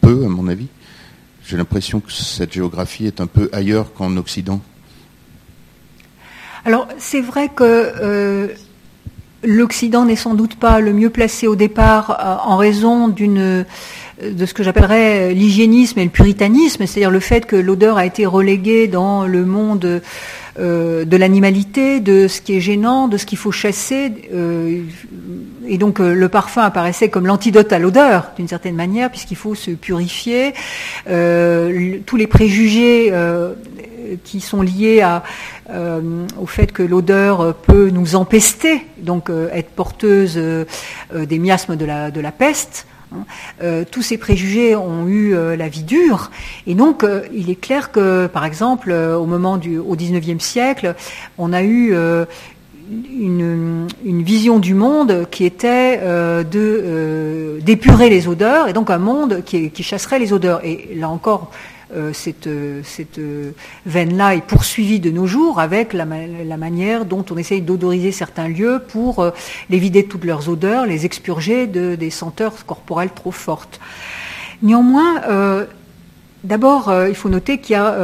peu, 0.00 0.24
à 0.24 0.28
mon 0.28 0.48
avis. 0.48 0.68
J'ai 1.44 1.56
l'impression 1.56 2.00
que 2.00 2.12
cette 2.12 2.52
géographie 2.52 3.06
est 3.06 3.20
un 3.20 3.26
peu 3.26 3.48
ailleurs 3.52 3.92
qu'en 3.94 4.16
Occident. 4.16 4.60
Alors, 6.64 6.86
c'est 6.98 7.20
vrai 7.20 7.48
que 7.48 7.64
euh, 7.64 8.48
l'Occident 9.42 10.04
n'est 10.04 10.16
sans 10.16 10.34
doute 10.34 10.54
pas 10.54 10.80
le 10.80 10.92
mieux 10.92 11.10
placé 11.10 11.48
au 11.48 11.56
départ 11.56 12.10
euh, 12.10 12.48
en 12.48 12.56
raison 12.56 13.08
d'une 13.08 13.64
de 14.22 14.46
ce 14.46 14.54
que 14.54 14.62
j'appellerais 14.62 15.34
l'hygiénisme 15.34 15.98
et 15.98 16.04
le 16.04 16.10
puritanisme, 16.10 16.86
c'est-à-dire 16.86 17.10
le 17.10 17.18
fait 17.18 17.44
que 17.44 17.56
l'odeur 17.56 17.96
a 17.96 18.06
été 18.06 18.24
reléguée 18.24 18.86
dans 18.86 19.26
le 19.26 19.44
monde 19.44 20.00
euh, 20.58 21.06
de 21.06 21.16
l'animalité, 21.16 22.00
de 22.00 22.28
ce 22.28 22.42
qui 22.42 22.54
est 22.54 22.60
gênant, 22.60 23.08
de 23.08 23.16
ce 23.16 23.24
qu'il 23.24 23.38
faut 23.38 23.52
chasser. 23.52 24.12
Euh, 24.34 24.82
et 25.66 25.78
donc 25.78 25.98
euh, 25.98 26.12
le 26.12 26.28
parfum 26.28 26.60
apparaissait 26.60 27.08
comme 27.08 27.26
l'antidote 27.26 27.72
à 27.72 27.78
l'odeur, 27.78 28.32
d'une 28.36 28.48
certaine 28.48 28.74
manière, 28.74 29.10
puisqu'il 29.10 29.36
faut 29.36 29.54
se 29.54 29.70
purifier. 29.70 30.52
tous 31.06 32.16
les 32.16 32.26
préjugés 32.26 33.12
qui 34.24 34.40
sont 34.40 34.60
liés 34.60 35.02
au 35.70 36.46
fait 36.46 36.70
que 36.70 36.82
l'odeur 36.82 37.54
peut 37.54 37.88
nous 37.88 38.14
empester, 38.14 38.82
donc 38.98 39.30
être 39.52 39.70
porteuse 39.70 40.38
des 41.14 41.38
miasmes 41.38 41.76
de 41.76 42.20
la 42.20 42.32
peste. 42.32 42.86
Hein. 43.12 43.24
Euh, 43.62 43.84
tous 43.90 44.02
ces 44.02 44.18
préjugés 44.18 44.76
ont 44.76 45.06
eu 45.06 45.34
euh, 45.34 45.56
la 45.56 45.68
vie 45.68 45.82
dure. 45.82 46.30
Et 46.66 46.74
donc, 46.74 47.04
euh, 47.04 47.22
il 47.32 47.50
est 47.50 47.60
clair 47.60 47.92
que, 47.92 48.26
par 48.26 48.44
exemple, 48.44 48.92
au 48.92 49.26
moment 49.26 49.56
du 49.56 49.78
au 49.78 49.94
XIXe 49.94 50.42
siècle, 50.42 50.94
on 51.38 51.52
a 51.52 51.62
eu 51.62 51.94
une, 53.18 53.86
vision 54.04 54.58
du 54.58 54.74
monde 54.74 55.26
qui 55.30 55.44
était 55.44 55.98
de 55.98 57.58
d'épurer 57.60 58.08
les 58.10 58.28
odeurs, 58.28 58.68
et 58.68 58.72
donc 58.72 58.90
un 58.90 58.98
monde 58.98 59.42
qui, 59.44 59.82
chasserait 59.82 60.18
les 60.18 60.32
odeurs. 60.32 60.64
Et 60.64 60.90
là 60.96 61.08
encore, 61.08 61.50
cette, 62.12 62.46
euh, 62.46 62.80
cette 62.84 63.18
euh, 63.18 63.52
veine-là 63.86 64.34
est 64.34 64.46
poursuivie 64.46 65.00
de 65.00 65.10
nos 65.10 65.26
jours 65.26 65.60
avec 65.60 65.92
la, 65.92 66.04
manière 66.04 67.04
dont 67.04 67.24
on 67.30 67.36
essaye 67.36 67.60
d'odoriser 67.60 68.12
certains 68.12 68.48
lieux 68.48 68.82
pour 68.88 69.30
les 69.70 69.78
vider 69.78 70.02
de 70.02 70.08
toutes 70.08 70.24
leurs 70.24 70.48
odeurs, 70.48 70.86
les 70.86 71.04
expurger 71.06 71.66
de, 71.66 71.94
des 71.94 72.10
senteurs 72.10 72.66
corporelles 72.66 73.12
trop 73.14 73.32
fortes. 73.32 73.80
Néanmoins, 74.62 75.20
D'abord, 76.44 76.92
il 77.08 77.14
faut 77.14 77.28
noter 77.28 77.58
qu'il 77.58 77.74
y 77.74 77.78
a, 77.78 77.96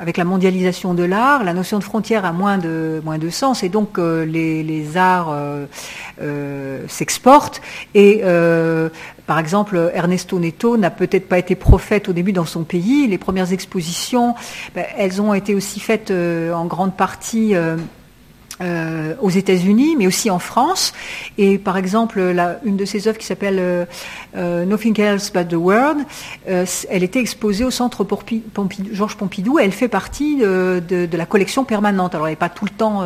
avec 0.00 0.16
la 0.16 0.24
mondialisation 0.24 0.94
de 0.94 1.02
l'art, 1.02 1.42
la 1.42 1.52
notion 1.52 1.78
de 1.78 1.84
frontière 1.84 2.24
a 2.24 2.32
moins 2.32 2.58
de, 2.58 3.02
sens 3.30 3.62
et 3.62 3.68
donc 3.68 3.98
les, 3.98 4.62
les, 4.62 4.96
arts 4.96 5.34
s'exportent 6.86 7.60
et 7.94 8.22
par 9.26 9.38
exemple, 9.38 9.90
Ernesto 9.94 10.38
Neto 10.38 10.76
n'a 10.76 10.90
peut-être 10.90 11.28
pas 11.28 11.38
été 11.38 11.54
prophète 11.54 12.08
au 12.08 12.12
début 12.12 12.32
dans 12.32 12.44
son 12.44 12.62
pays. 12.62 13.06
Les 13.06 13.16
premières 13.16 13.52
expositions, 13.52 14.34
ben, 14.74 14.84
elles 14.98 15.22
ont 15.22 15.32
été 15.32 15.54
aussi 15.54 15.80
faites 15.80 16.10
euh, 16.10 16.52
en 16.52 16.66
grande 16.66 16.94
partie 16.94 17.54
euh, 18.60 18.84
euh, 18.94 19.14
aux 19.20 19.30
États-Unis, 19.30 19.96
mais 19.98 20.06
aussi 20.06 20.30
en 20.30 20.38
France. 20.38 20.92
Et 21.38 21.58
par 21.58 21.76
exemple, 21.76 22.20
une 22.64 22.76
de 22.76 22.84
ses 22.84 23.08
œuvres 23.08 23.18
qui 23.18 23.26
s'appelle 23.26 23.58
euh, 23.58 24.64
Nothing 24.64 24.98
Else 25.00 25.32
But 25.32 25.48
the 25.48 25.54
World, 25.54 25.98
elle 26.46 27.02
était 27.02 27.20
exposée 27.20 27.64
au 27.64 27.70
Centre 27.70 28.06
Georges 28.92 29.16
Pompidou. 29.16 29.58
Et 29.58 29.64
elle 29.64 29.72
fait 29.72 29.88
partie 29.88 30.36
de, 30.36 30.82
de, 30.88 31.16
la 31.16 31.26
collection 31.26 31.64
permanente. 31.64 32.14
Alors, 32.14 32.26
elle 32.26 32.32
n'est 32.32 32.36
pas 32.36 32.48
tout 32.48 32.64
le 32.64 32.70
temps 32.70 33.02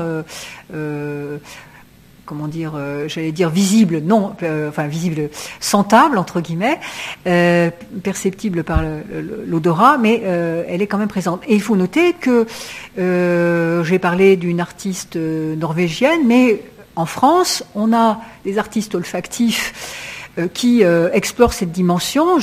comment 2.28 2.46
dire, 2.46 2.74
euh, 2.76 3.08
j'allais 3.08 3.32
dire 3.32 3.48
visible, 3.48 4.02
non, 4.04 4.34
euh, 4.42 4.68
enfin 4.68 4.86
visible, 4.86 5.30
sentable 5.60 6.18
entre 6.18 6.42
guillemets, 6.42 6.78
euh, 7.26 7.70
perceptible 8.02 8.64
par 8.64 8.82
l'odorat, 9.46 9.96
mais 9.96 10.20
elle 10.68 10.82
est 10.82 10.86
quand 10.86 10.98
même 10.98 11.08
présente. 11.08 11.40
Et 11.48 11.54
il 11.54 11.62
faut 11.62 11.76
noter 11.76 12.12
que 12.12 12.46
j'ai 12.96 13.98
parlé 13.98 14.36
d'une 14.36 14.60
artiste 14.60 15.16
norvégienne, 15.16 16.20
mais 16.26 16.62
en 16.96 17.06
France, 17.06 17.64
on 17.74 17.94
a 17.94 18.20
des 18.44 18.58
artistes 18.58 18.94
olfactifs 18.94 20.34
qui 20.52 20.82
explorent 21.12 21.54
cette 21.54 21.72
dimension. 21.72 22.38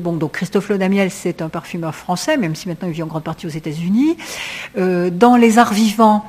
bon, 0.00 0.12
donc 0.14 0.32
Christophe 0.32 0.68
Lodamiel, 0.68 1.10
c'est 1.10 1.40
un 1.40 1.48
parfumeur 1.48 1.94
français, 1.94 2.36
même 2.36 2.54
si 2.54 2.68
maintenant 2.68 2.88
il 2.88 2.94
vit 2.94 3.02
en 3.02 3.06
grande 3.06 3.24
partie 3.24 3.46
aux 3.46 3.50
États-Unis. 3.50 4.16
dans 4.76 5.36
les 5.36 5.58
arts 5.58 5.72
vivants, 5.72 6.24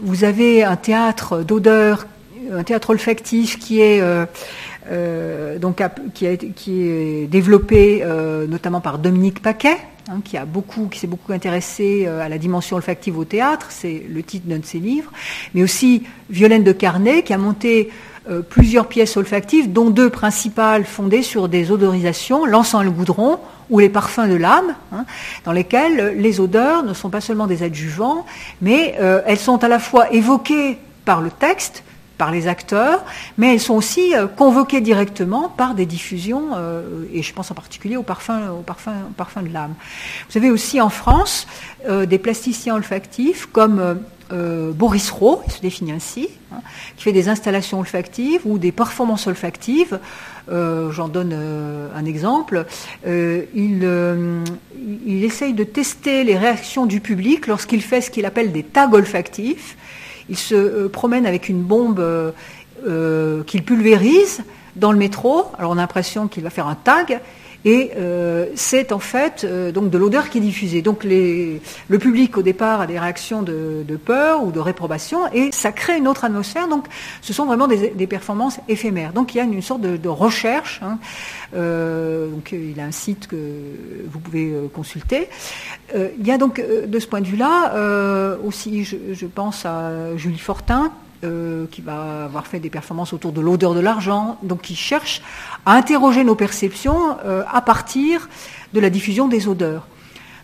vous 0.00 0.24
avez 0.24 0.64
un 0.64 0.76
théâtre 0.76 1.42
d'odeur 1.42 2.06
un 2.52 2.64
théâtre 2.64 2.90
olfactif 2.90 3.58
qui 3.58 3.80
est 3.80 4.00
euh, 4.00 4.26
euh, 4.90 5.58
donc 5.58 5.82
qui, 6.14 6.26
est 6.26 7.26
développé 7.26 8.02
euh, 8.02 8.46
notamment 8.46 8.80
par 8.80 8.98
Dominique 8.98 9.42
Paquet, 9.42 9.78
hein, 10.08 10.20
qui 10.24 10.36
a 10.36 10.44
beaucoup, 10.44 10.86
qui 10.86 10.98
s'est 10.98 11.06
beaucoup 11.06 11.32
intéressé 11.32 12.06
à 12.06 12.28
la 12.28 12.38
dimension 12.38 12.76
olfactive 12.76 13.18
au 13.18 13.24
théâtre, 13.24 13.66
c'est 13.70 14.04
le 14.08 14.22
titre 14.22 14.46
d'un 14.46 14.58
de 14.58 14.64
ses 14.64 14.78
livres, 14.78 15.10
mais 15.54 15.62
aussi 15.62 16.04
Violaine 16.30 16.64
de 16.64 16.72
Carnet, 16.72 17.22
qui 17.22 17.32
a 17.32 17.38
monté 17.38 17.90
plusieurs 18.48 18.88
pièces 18.88 19.16
olfactives, 19.16 19.72
dont 19.72 19.90
deux 19.90 20.10
principales 20.10 20.84
fondées 20.84 21.22
sur 21.22 21.48
des 21.48 21.70
odorisations, 21.70 22.44
l'encens 22.44 22.82
et 22.82 22.84
le 22.84 22.90
goudron, 22.90 23.38
ou 23.70 23.78
les 23.78 23.88
parfums 23.88 24.28
de 24.28 24.34
l'âme, 24.34 24.74
hein, 24.92 25.04
dans 25.44 25.52
lesquels 25.52 26.16
les 26.18 26.40
odeurs 26.40 26.82
ne 26.84 26.92
sont 26.92 27.08
pas 27.08 27.20
seulement 27.20 27.46
des 27.46 27.62
adjuvants, 27.62 28.26
mais 28.60 28.96
elles 29.26 29.38
sont 29.38 29.62
à 29.62 29.68
la 29.68 29.78
fois 29.78 30.12
évoquées 30.12 30.78
par 31.04 31.20
le 31.20 31.30
texte, 31.30 31.84
par 32.18 32.30
les 32.30 32.48
acteurs, 32.48 33.04
mais 33.36 33.52
elles 33.52 33.60
sont 33.60 33.74
aussi 33.74 34.14
euh, 34.14 34.26
convoquées 34.26 34.80
directement 34.80 35.48
par 35.48 35.74
des 35.74 35.86
diffusions, 35.86 36.50
euh, 36.54 37.04
et 37.12 37.22
je 37.22 37.32
pense 37.32 37.50
en 37.50 37.54
particulier 37.54 37.96
au 37.96 38.02
parfum, 38.02 38.62
de 39.42 39.52
l'âme. 39.52 39.74
Vous 40.30 40.38
avez 40.38 40.50
aussi 40.50 40.80
en 40.80 40.88
France 40.88 41.46
euh, 41.88 42.06
des 42.06 42.18
plasticiens 42.18 42.74
olfactifs 42.74 43.46
comme 43.46 44.00
Boris 44.28 45.08
Rowe, 45.10 45.40
il 45.46 45.52
se 45.52 45.60
définit 45.60 45.92
ainsi, 45.92 46.28
hein, 46.52 46.58
qui 46.96 47.04
fait 47.04 47.12
des 47.12 47.28
installations 47.28 47.78
olfactives 47.78 48.40
ou 48.44 48.58
des 48.58 48.72
performances 48.72 49.28
olfactives. 49.28 50.00
J'en 50.50 51.06
donne 51.06 51.32
un 51.94 52.04
exemple. 52.04 52.66
il 53.06 53.84
essaye 55.06 55.52
de 55.52 55.62
tester 55.62 56.24
les 56.24 56.36
réactions 56.36 56.86
du 56.86 57.00
public 57.00 57.46
lorsqu'il 57.46 57.80
fait 57.82 58.00
ce 58.00 58.10
qu'il 58.10 58.26
appelle 58.26 58.50
des 58.50 58.64
tags 58.64 58.90
olfactifs 58.92 59.76
il 60.28 60.36
se 60.36 60.54
euh, 60.54 60.88
promène 60.88 61.26
avec 61.26 61.48
une 61.48 61.62
bombe 61.62 62.00
euh, 62.00 62.30
euh, 62.86 63.42
qu'il 63.44 63.62
pulvérise 63.64 64.42
dans 64.74 64.92
le 64.92 64.98
métro. 64.98 65.44
Alors 65.58 65.70
on 65.72 65.78
a 65.78 65.82
l'impression 65.82 66.28
qu'il 66.28 66.42
va 66.42 66.50
faire 66.50 66.66
un 66.66 66.74
tag. 66.74 67.20
Et 67.64 67.90
c'est 68.54 68.92
en 68.92 68.98
fait 68.98 69.44
donc 69.72 69.90
de 69.90 69.98
l'odeur 69.98 70.30
qui 70.30 70.38
est 70.38 70.40
diffusée. 70.40 70.82
Donc 70.82 71.04
le 71.04 71.98
public 71.98 72.36
au 72.36 72.42
départ 72.42 72.80
a 72.80 72.86
des 72.86 72.98
réactions 72.98 73.42
de, 73.42 73.84
peur 74.04 74.44
ou 74.44 74.52
de 74.52 74.60
réprobation 74.60 75.20
et 75.32 75.50
ça 75.52 75.72
crée 75.72 75.98
une 75.98 76.06
autre 76.06 76.24
atmosphère. 76.24 76.68
Donc 76.68 76.86
ce 77.22 77.32
sont 77.32 77.46
vraiment 77.46 77.66
des, 77.66 78.06
performances 78.06 78.60
éphémères. 78.68 79.12
Donc 79.12 79.34
il 79.34 79.38
y 79.38 79.40
a 79.40 79.44
une, 79.44 79.62
sorte 79.62 79.80
de, 79.80 80.08
recherche. 80.08 80.80
Hein. 80.82 80.98
donc 81.52 82.52
il 82.52 82.78
a 82.78 82.84
un 82.84 82.92
site 82.92 83.26
que 83.26 83.36
vous 84.06 84.20
pouvez 84.20 84.54
consulter. 84.72 85.28
Euh, 85.94 86.08
il 86.18 86.26
y 86.26 86.30
a 86.30 86.38
donc 86.38 86.58
euh, 86.58 86.86
de 86.86 86.98
ce 86.98 87.06
point 87.06 87.20
de 87.20 87.26
vue-là 87.26 87.74
euh, 87.74 88.36
aussi, 88.44 88.84
je, 88.84 89.26
pense 89.26 89.64
à 89.64 90.16
Julie 90.16 90.38
Fortin, 90.38 90.92
qui 91.70 91.80
va 91.80 92.24
avoir 92.24 92.46
fait 92.46 92.60
des 92.60 92.70
performances 92.70 93.12
autour 93.12 93.32
de 93.32 93.40
l'odeur 93.40 93.74
de 93.74 93.80
l'argent, 93.80 94.38
donc 94.42 94.62
qui 94.62 94.76
cherche 94.76 95.22
à 95.64 95.74
interroger 95.74 96.24
nos 96.24 96.34
perceptions 96.34 97.16
à 97.50 97.60
partir 97.62 98.28
de 98.72 98.80
la 98.80 98.90
diffusion 98.90 99.28
des 99.28 99.48
odeurs. 99.48 99.86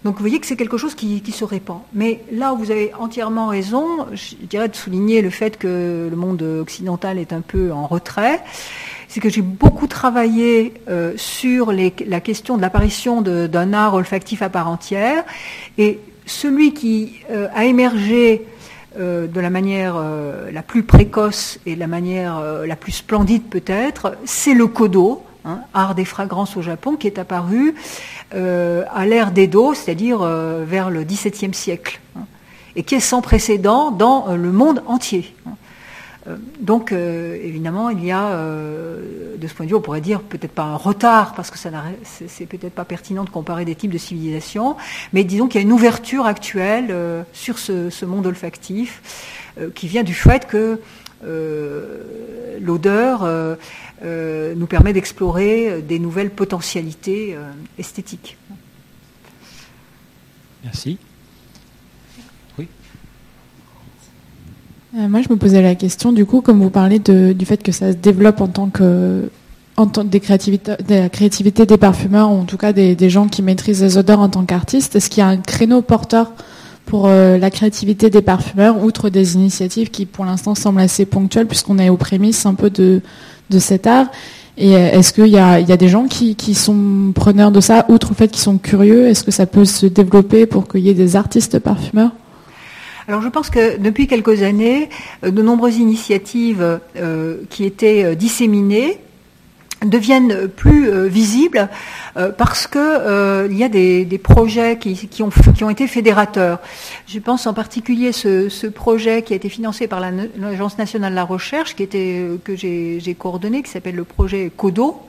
Donc 0.05 0.17
vous 0.17 0.21
voyez 0.21 0.41
que 0.41 0.47
c'est 0.47 0.57
quelque 0.57 0.79
chose 0.79 0.97
qui, 0.97 1.23
se 1.33 1.45
répand. 1.45 1.81
Mais 1.93 2.25
là 2.33 2.53
où 2.53 2.57
vous 2.57 2.71
avez 2.73 2.93
entièrement 2.95 3.47
raison, 3.47 4.07
je 4.13 4.35
dirais 4.47 4.69
de 4.69 4.75
souligner 4.75 5.23
le 5.23 5.31
fait 5.31 5.59
que 5.59 6.09
le 6.11 6.17
monde 6.17 6.43
occidental 6.43 7.19
est 7.19 7.33
un 7.33 7.41
peu 7.41 7.73
en 7.73 7.87
retrait 7.87 8.43
c'est 9.13 9.21
que 9.21 9.29
j'ai 9.29 9.43
beaucoup 9.43 9.89
travaillé 9.89 10.73
euh, 10.89 11.13
sur 11.19 11.71
la 11.71 12.21
question 12.21 12.57
de 12.57 12.63
l'apparition 12.63 13.21
d'un 13.21 13.73
art 13.75 13.93
olfactif 13.93 14.41
à 14.41 14.49
part 14.49 14.69
entière. 14.69 15.25
Et 15.77 15.99
celui 16.25 16.73
qui 16.73 17.21
euh, 17.31 17.47
a 17.55 17.67
émergé 17.67 18.47
euh, 18.99 19.27
de 19.27 19.41
la 19.41 19.51
manière 19.51 19.97
la 20.53 20.63
plus 20.63 20.83
précoce 20.83 21.59
et 21.67 21.75
de 21.75 21.81
la 21.81 21.87
manière 21.87 22.43
la 22.67 22.77
plus 22.77 22.93
splendide 22.93 23.45
peut-être, 23.45 24.17
c'est 24.25 24.55
le 24.55 24.67
kodo, 24.67 25.23
hein, 25.45 25.61
art 25.75 25.95
des 25.95 26.05
fragrances 26.05 26.57
au 26.57 26.63
Japon, 26.63 26.97
qui 26.97 27.07
est 27.07 27.19
apparu 27.19 27.75
à 28.33 29.07
l'ère 29.07 29.31
d'Edo, 29.31 29.75
c'est-à-dire 29.75 30.21
vers 30.21 30.91
le 30.91 31.05
XVIIe 31.05 31.55
siècle, 31.55 32.01
hein, 32.17 32.25
et 32.77 32.83
qui 32.83 32.95
est 32.95 33.01
sans 33.01 33.21
précédent 33.21 33.91
dans 33.91 34.35
le 34.35 34.53
monde 34.53 34.83
entier. 34.87 35.35
Hein. 35.47 35.53
Euh, 36.27 36.37
donc, 36.61 36.93
euh, 36.93 37.37
évidemment, 37.43 37.91
il 37.91 38.05
y 38.05 38.13
a, 38.13 38.29
euh, 38.29 39.37
de 39.37 39.49
ce 39.49 39.55
point 39.55 39.67
de 39.67 39.71
vue, 39.71 39.77
on 39.77 39.81
pourrait 39.81 40.01
dire 40.01 40.21
peut-être 40.21 40.53
pas 40.53 40.63
un 40.63 40.77
retard, 40.77 41.35
parce 41.35 41.51
que 41.51 41.59
ça 41.59 41.71
c'est 42.05 42.47
peut-être 42.47 42.75
pas 42.75 42.85
pertinent 42.85 43.25
de 43.25 43.31
comparer 43.31 43.65
des 43.65 43.75
types 43.75 43.91
de 43.91 43.99
civilisations, 43.99 44.77
mais 45.13 45.25
disons 45.25 45.49
qu'il 45.49 45.61
y 45.61 45.65
a 45.65 45.67
une 45.67 45.73
ouverture 45.73 46.27
actuelle 46.27 46.95
sur 47.33 47.59
ce, 47.59 48.05
monde 48.05 48.27
olfactif 48.27 49.51
qui 49.75 49.89
vient 49.89 50.03
du 50.03 50.15
fait 50.15 50.47
que 50.47 50.81
l'odeur 52.61 53.27
nous 54.05 54.67
permet 54.67 54.93
d'explorer 54.93 55.83
des 55.83 55.99
nouvelles 55.99 56.31
potentialités 56.31 57.37
esthétiques. 57.79 58.37
Merci. 60.63 60.99
Euh, 62.59 62.67
moi, 64.95 65.21
je 65.23 65.33
me 65.33 65.37
posais 65.37 65.63
la 65.63 65.75
question, 65.75 66.13
du 66.13 66.27
coup, 66.27 66.41
comme 66.41 66.61
vous 66.61 66.71
parlez 66.71 66.99
du 66.99 67.47
fait 67.47 67.63
que 67.63 67.73
ça 67.73 67.93
se 67.93 67.97
développe 67.97 68.41
en 68.41 68.49
tant 68.49 68.69
que 68.69 69.31
en 69.77 69.87
tant 69.87 70.05
des 70.05 70.21
créativités, 70.21 70.73
de 70.87 70.95
la 70.95 71.09
créativité 71.09 71.67
des 71.67 71.77
parfumeurs, 71.77 72.31
ou 72.31 72.35
en 72.35 72.45
tout 72.45 72.57
cas 72.57 72.73
des, 72.73 73.11
gens 73.11 73.27
qui 73.29 73.43
maîtrisent 73.43 73.83
les 73.83 73.97
odeurs 73.97 74.21
en 74.21 74.29
tant 74.29 74.45
qu'artistes, 74.45 74.97
est-ce 74.97 75.09
qu'il 75.09 75.21
y 75.21 75.25
a 75.25 75.29
un 75.29 75.39
créneau 75.39 75.83
porteur 75.83 76.33
pour 76.85 77.07
euh, 77.07 77.39
la 77.39 77.51
créativité 77.51 78.11
des 78.11 78.23
parfumeurs, 78.23 78.83
outre 78.83 79.09
des 79.09 79.35
initiatives 79.35 79.91
qui, 79.91 80.05
pour 80.05 80.25
l'instant, 80.25 80.55
semblent 80.55 80.81
assez 80.81 81.07
ponctuelles, 81.07 81.47
puisqu'on 81.47 81.79
est 81.79 81.89
aux 81.89 81.97
prémices 81.97 82.45
un 82.45 82.55
peu 82.55 82.71
de, 82.71 83.01
de 83.51 83.59
cet 83.59 83.87
art? 83.87 84.07
Et 84.59 84.77
euh, 84.77 84.91
est-ce 84.91 85.15
qu'il 85.15 85.27
y 85.27 85.31
y 85.31 85.39
a 85.39 85.77
des 85.77 85.89
gens 85.89 86.05
qui, 86.05 86.35
qui 86.35 86.55
sont 86.55 87.13
preneurs 87.15 87.51
de 87.51 87.61
ça, 87.61 87.87
outre 87.89 88.11
le 88.11 88.15
fait 88.15 88.29
qu'ils 88.29 88.43
sont 88.43 88.59
curieux? 88.59 89.07
Est-ce 89.07 89.25
que 89.25 89.31
ça 89.31 89.47
peut 89.47 89.65
se 89.65 89.87
développer 89.87 90.45
pour 90.45 90.69
qu'il 90.69 90.81
y 90.81 90.91
ait 90.91 90.95
des 90.95 91.17
artistes 91.17 91.59
parfumeurs? 91.59 92.13
Alors 93.09 93.23
je 93.23 93.29
pense 93.29 93.51
que 93.51 93.79
depuis 93.79 94.07
quelques 94.07 94.43
années, 94.43 94.89
euh, 95.25 95.31
de 95.31 95.43
nombreuses 95.43 95.79
initiatives 95.79 96.81
euh, 96.97 97.37
qui 97.51 97.65
étaient 97.65 98.05
euh, 98.05 98.15
disséminées 98.15 98.99
deviennent 99.85 100.47
plus 100.47 101.09
visibles 101.09 101.69
parce 102.39 102.69
que 102.69 103.49
il 103.51 103.57
y 103.57 103.65
a 103.65 103.69
des, 103.69 104.21
projets 104.23 104.79
qui, 104.79 105.23
ont, 105.25 105.71
été 105.71 105.89
fédérateurs. 105.89 106.61
Je 107.09 107.19
pense 107.19 107.49
en 107.49 107.53
particulier 107.53 108.13
ce, 108.13 108.49
ce 108.49 108.69
projet 108.69 109.23
qui 109.23 109.33
a 109.33 109.37
été 109.37 109.49
financé 109.49 109.89
par 109.89 109.99
l'Agence 109.99 110.79
nationale 110.79 111.11
de 111.11 111.17
la 111.17 111.25
recherche, 111.25 111.75
que 111.75 112.55
j'ai 112.55 113.17
coordonné, 113.19 113.65
qui 113.65 113.73
s'appelle 113.73 113.97
le 113.97 114.05
projet 114.05 114.53
CODO, 114.57 115.01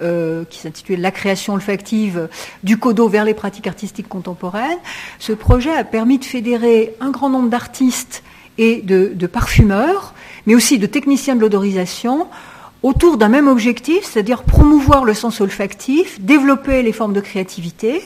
euh, 0.00 0.44
qui 0.44 0.58
s'intitulait 0.58 0.96
La 0.96 1.10
création 1.10 1.54
olfactive 1.54 2.28
du 2.62 2.78
codo 2.78 3.08
vers 3.08 3.24
les 3.24 3.34
pratiques 3.34 3.66
artistiques 3.66 4.08
contemporaines. 4.08 4.78
Ce 5.18 5.32
projet 5.32 5.72
a 5.72 5.84
permis 5.84 6.18
de 6.18 6.24
fédérer 6.24 6.94
un 7.00 7.10
grand 7.10 7.30
nombre 7.30 7.48
d'artistes 7.48 8.22
et 8.58 8.82
de, 8.82 9.26
parfumeurs, 9.26 10.14
mais 10.46 10.54
aussi 10.54 10.78
de 10.78 10.86
techniciens 10.86 11.36
de 11.36 11.40
l'odorisation, 11.40 12.28
autour 12.82 13.16
d'un 13.16 13.28
même 13.28 13.48
objectif, 13.48 14.04
c'est-à-dire 14.04 14.42
promouvoir 14.44 15.04
le 15.04 15.14
sens 15.14 15.40
olfactif, 15.40 16.20
développer 16.20 16.82
les 16.82 16.92
formes 16.92 17.12
de 17.12 17.20
créativité. 17.20 18.02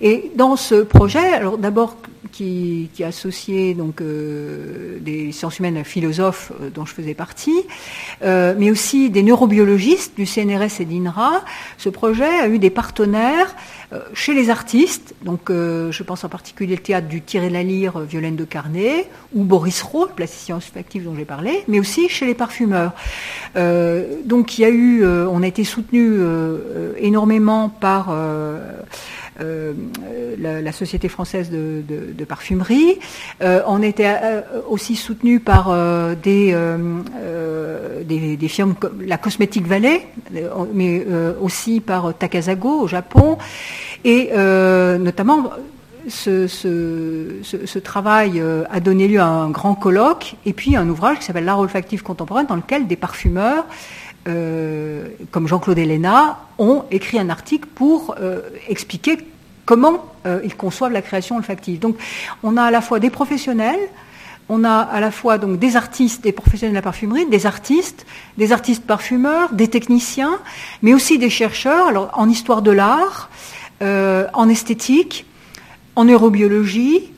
Et 0.00 0.30
dans 0.36 0.56
ce 0.56 0.76
projet, 0.76 1.32
alors 1.32 1.58
d'abord 1.58 1.96
qui, 2.32 2.90
a 3.02 3.06
associé 3.06 3.74
donc 3.74 4.00
euh, 4.00 4.98
des 5.00 5.32
sciences 5.32 5.58
humaines 5.58 5.84
philosophes 5.84 6.52
euh, 6.60 6.70
dont 6.70 6.84
je 6.84 6.94
faisais 6.94 7.14
partie, 7.14 7.62
euh, 8.22 8.54
mais 8.58 8.70
aussi 8.70 9.10
des 9.10 9.22
neurobiologistes 9.22 10.16
du 10.16 10.26
CNRS 10.26 10.80
et 10.80 10.84
d'INRA. 10.84 11.44
Ce 11.78 11.88
projet 11.88 12.24
a 12.24 12.48
eu 12.48 12.58
des 12.58 12.70
partenaires 12.70 13.54
chez 14.14 14.32
les 14.32 14.48
artistes, 14.48 15.14
donc 15.22 15.50
je 15.50 16.02
pense 16.02 16.24
en 16.24 16.30
particulier 16.30 16.76
le 16.76 16.82
théâtre 16.82 17.08
du 17.08 17.20
Tiré 17.20 17.50
la 17.50 17.62
Lyre, 17.62 18.00
Violaine 18.00 18.36
de 18.36 18.44
Carnet, 18.44 19.06
ou 19.34 19.44
Boris 19.44 19.82
Rowe, 19.82 20.06
le 20.06 20.14
plasticien 20.14 20.56
olfactif 20.56 21.04
dont 21.04 21.14
j'ai 21.14 21.26
parlé, 21.26 21.62
mais 21.68 21.78
aussi 21.78 22.08
chez 22.08 22.24
les 22.24 22.32
parfumeurs. 22.32 22.92
Donc 24.24 24.58
il 24.58 24.62
y 24.62 24.64
a 24.64 24.70
eu, 24.70 25.04
on 25.06 25.42
a 25.42 25.46
été 25.46 25.64
soutenu 25.64 26.18
énormément 26.98 27.68
par 27.68 28.10
euh, 29.40 29.72
la, 30.38 30.72
Société 30.72 31.08
française 31.08 31.50
de, 31.50 32.24
parfumerie. 32.24 32.98
Euh, 33.42 33.60
on 33.66 33.82
était 33.82 34.06
euh, 34.06 34.40
aussi 34.68 34.96
soutenu 34.96 35.38
par 35.38 35.72
des, 36.16 36.56
des, 38.04 38.48
firmes 38.48 38.74
comme 38.74 39.02
la 39.02 39.18
Cosmetic 39.18 39.66
Valley, 39.66 40.06
mais 40.74 41.06
aussi 41.40 41.80
par 41.80 42.16
Takasago 42.16 42.80
au 42.80 42.88
Japon, 42.88 43.38
et 44.04 44.30
notamment 44.98 45.50
ce, 46.08 47.78
travail 47.78 48.42
a 48.70 48.80
donné 48.80 49.08
lieu 49.08 49.20
à 49.20 49.26
un 49.26 49.50
grand 49.50 49.74
colloque 49.74 50.36
et 50.46 50.52
puis 50.52 50.76
un 50.76 50.88
ouvrage 50.88 51.18
qui 51.18 51.24
s'appelle 51.24 51.44
L'art 51.44 51.58
olfactif 51.58 52.02
contemporain 52.02 52.44
dans 52.44 52.56
lequel 52.56 52.86
des 52.86 52.96
parfumeurs 52.96 53.64
euh, 54.28 55.08
comme 55.32 55.48
Jean-Claude 55.48 55.78
Héléna, 55.78 56.38
ont 56.58 56.84
écrit 56.92 57.18
un 57.18 57.28
article 57.28 57.66
pour 57.74 58.14
euh, 58.20 58.40
expliquer 58.68 59.18
comment 59.64 60.12
euh, 60.26 60.40
ils 60.44 60.54
conçoivent 60.54 60.92
la 60.92 61.02
création 61.02 61.38
olfactive. 61.38 61.80
Donc, 61.80 61.96
on 62.44 62.56
a 62.56 62.62
à 62.62 62.70
la 62.70 62.80
fois 62.80 63.00
des 63.00 63.10
professionnels, 63.10 63.80
on 64.48 64.62
a 64.62 64.76
à 64.76 65.00
la 65.00 65.10
fois 65.10 65.38
donc 65.38 65.58
des 65.58 65.74
artistes, 65.74 66.22
des 66.22 66.30
professionnels 66.30 66.72
de 66.72 66.78
la 66.78 66.82
parfumerie, 66.82 67.26
des 67.26 67.46
artistes, 67.46 68.06
des 68.38 68.52
artistes 68.52 68.86
parfumeurs, 68.86 69.52
des 69.54 69.66
techniciens, 69.66 70.38
mais 70.82 70.94
aussi 70.94 71.18
des 71.18 71.30
chercheurs, 71.30 72.10
en 72.16 72.28
histoire 72.28 72.62
de 72.62 72.70
l'art, 72.70 73.28
en 73.80 74.48
esthétique, 74.48 75.26
en 75.96 76.04
neurobiologie, 76.04 77.12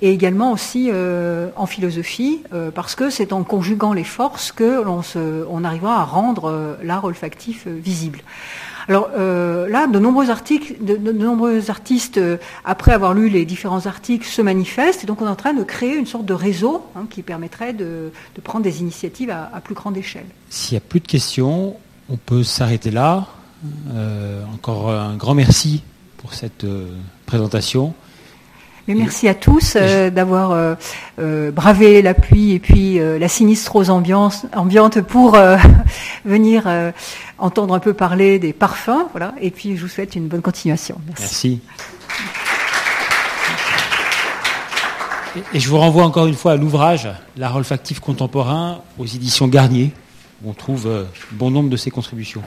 et 0.00 0.12
également 0.12 0.52
aussi 0.52 0.90
euh, 0.92 1.48
en 1.56 1.66
philosophie, 1.66 2.40
euh, 2.52 2.70
parce 2.70 2.94
que 2.94 3.10
c'est 3.10 3.32
en 3.32 3.42
conjuguant 3.42 3.92
les 3.92 4.04
forces 4.04 4.52
que 4.52 4.82
l'on 4.82 5.02
on 5.50 5.64
arrivera 5.64 6.00
à 6.00 6.04
rendre 6.04 6.48
euh, 6.48 6.74
l'art 6.82 7.04
olfactif 7.04 7.66
visible. 7.66 8.20
Alors 8.88 9.10
là, 9.16 9.86
de 9.86 9.98
nombreux 10.00 10.30
articles, 10.30 10.74
de, 10.80 11.12
nombreux 11.12 11.70
artistes, 11.70 12.20
après 12.64 12.90
avoir 12.90 13.14
lu 13.14 13.28
les 13.28 13.44
différents 13.44 13.86
articles, 13.86 14.26
se 14.26 14.42
manifestent, 14.42 15.04
et 15.04 15.06
donc 15.06 15.22
on 15.22 15.26
est 15.26 15.30
en 15.30 15.36
train 15.36 15.54
de 15.54 15.62
créer 15.62 15.94
une 15.94 16.06
sorte 16.06 16.24
de 16.24 16.34
réseau 16.34 16.84
hein, 16.96 17.04
qui 17.08 17.22
permettrait 17.22 17.74
de, 17.74 18.10
prendre 18.42 18.64
des 18.64 18.80
initiatives 18.80 19.30
à, 19.30 19.60
plus 19.62 19.76
grande 19.76 19.96
échelle. 19.96 20.26
S'il 20.50 20.74
n'y 20.74 20.78
a 20.78 20.80
plus 20.80 20.98
de 20.98 21.06
questions, 21.06 21.76
on 22.10 22.16
peut 22.16 22.42
s'arrêter 22.42 22.90
là. 22.90 23.28
encore 24.52 24.90
un 24.90 25.14
grand 25.14 25.34
merci 25.34 25.84
pour 26.22 26.34
cette 26.34 26.64
présentation 27.26 27.94
merci 28.88 29.28
à 29.28 29.34
tous 29.34 29.76
euh, 29.76 30.10
d'avoir 30.10 30.50
euh, 30.50 30.74
euh, 31.18 31.50
bravé 31.50 32.02
la 32.02 32.14
pluie 32.14 32.52
et 32.52 32.58
puis 32.58 32.98
la 32.98 33.28
sinistrose 33.28 33.90
ambiance, 33.90 34.46
ambiante 34.54 35.00
pour 35.00 35.36
venir 36.24 36.68
entendre 37.38 37.74
un 37.74 37.78
peu 37.78 37.94
parler 37.94 38.38
des 38.38 38.52
parfums. 38.52 39.08
Voilà. 39.12 39.34
Et 39.40 39.50
puis 39.50 39.76
je 39.76 39.82
vous 39.82 39.88
souhaite 39.88 40.14
une 40.14 40.28
bonne 40.28 40.42
continuation. 40.42 41.00
Merci. 41.18 41.60
Et 45.54 45.60
je 45.60 45.68
vous 45.68 45.78
renvoie 45.78 46.04
encore 46.04 46.26
une 46.26 46.34
fois 46.34 46.52
à 46.52 46.56
l'ouvrage 46.56 47.08
L'art 47.38 47.56
olfactif 47.56 48.00
contemporain 48.00 48.82
aux 48.98 49.06
éditions 49.06 49.48
Garnier, 49.48 49.92
où 50.42 50.50
on 50.50 50.52
trouve 50.52 51.06
bon 51.32 51.50
nombre 51.50 51.70
de 51.70 51.76
ses 51.76 51.90
contributions. 51.90 52.42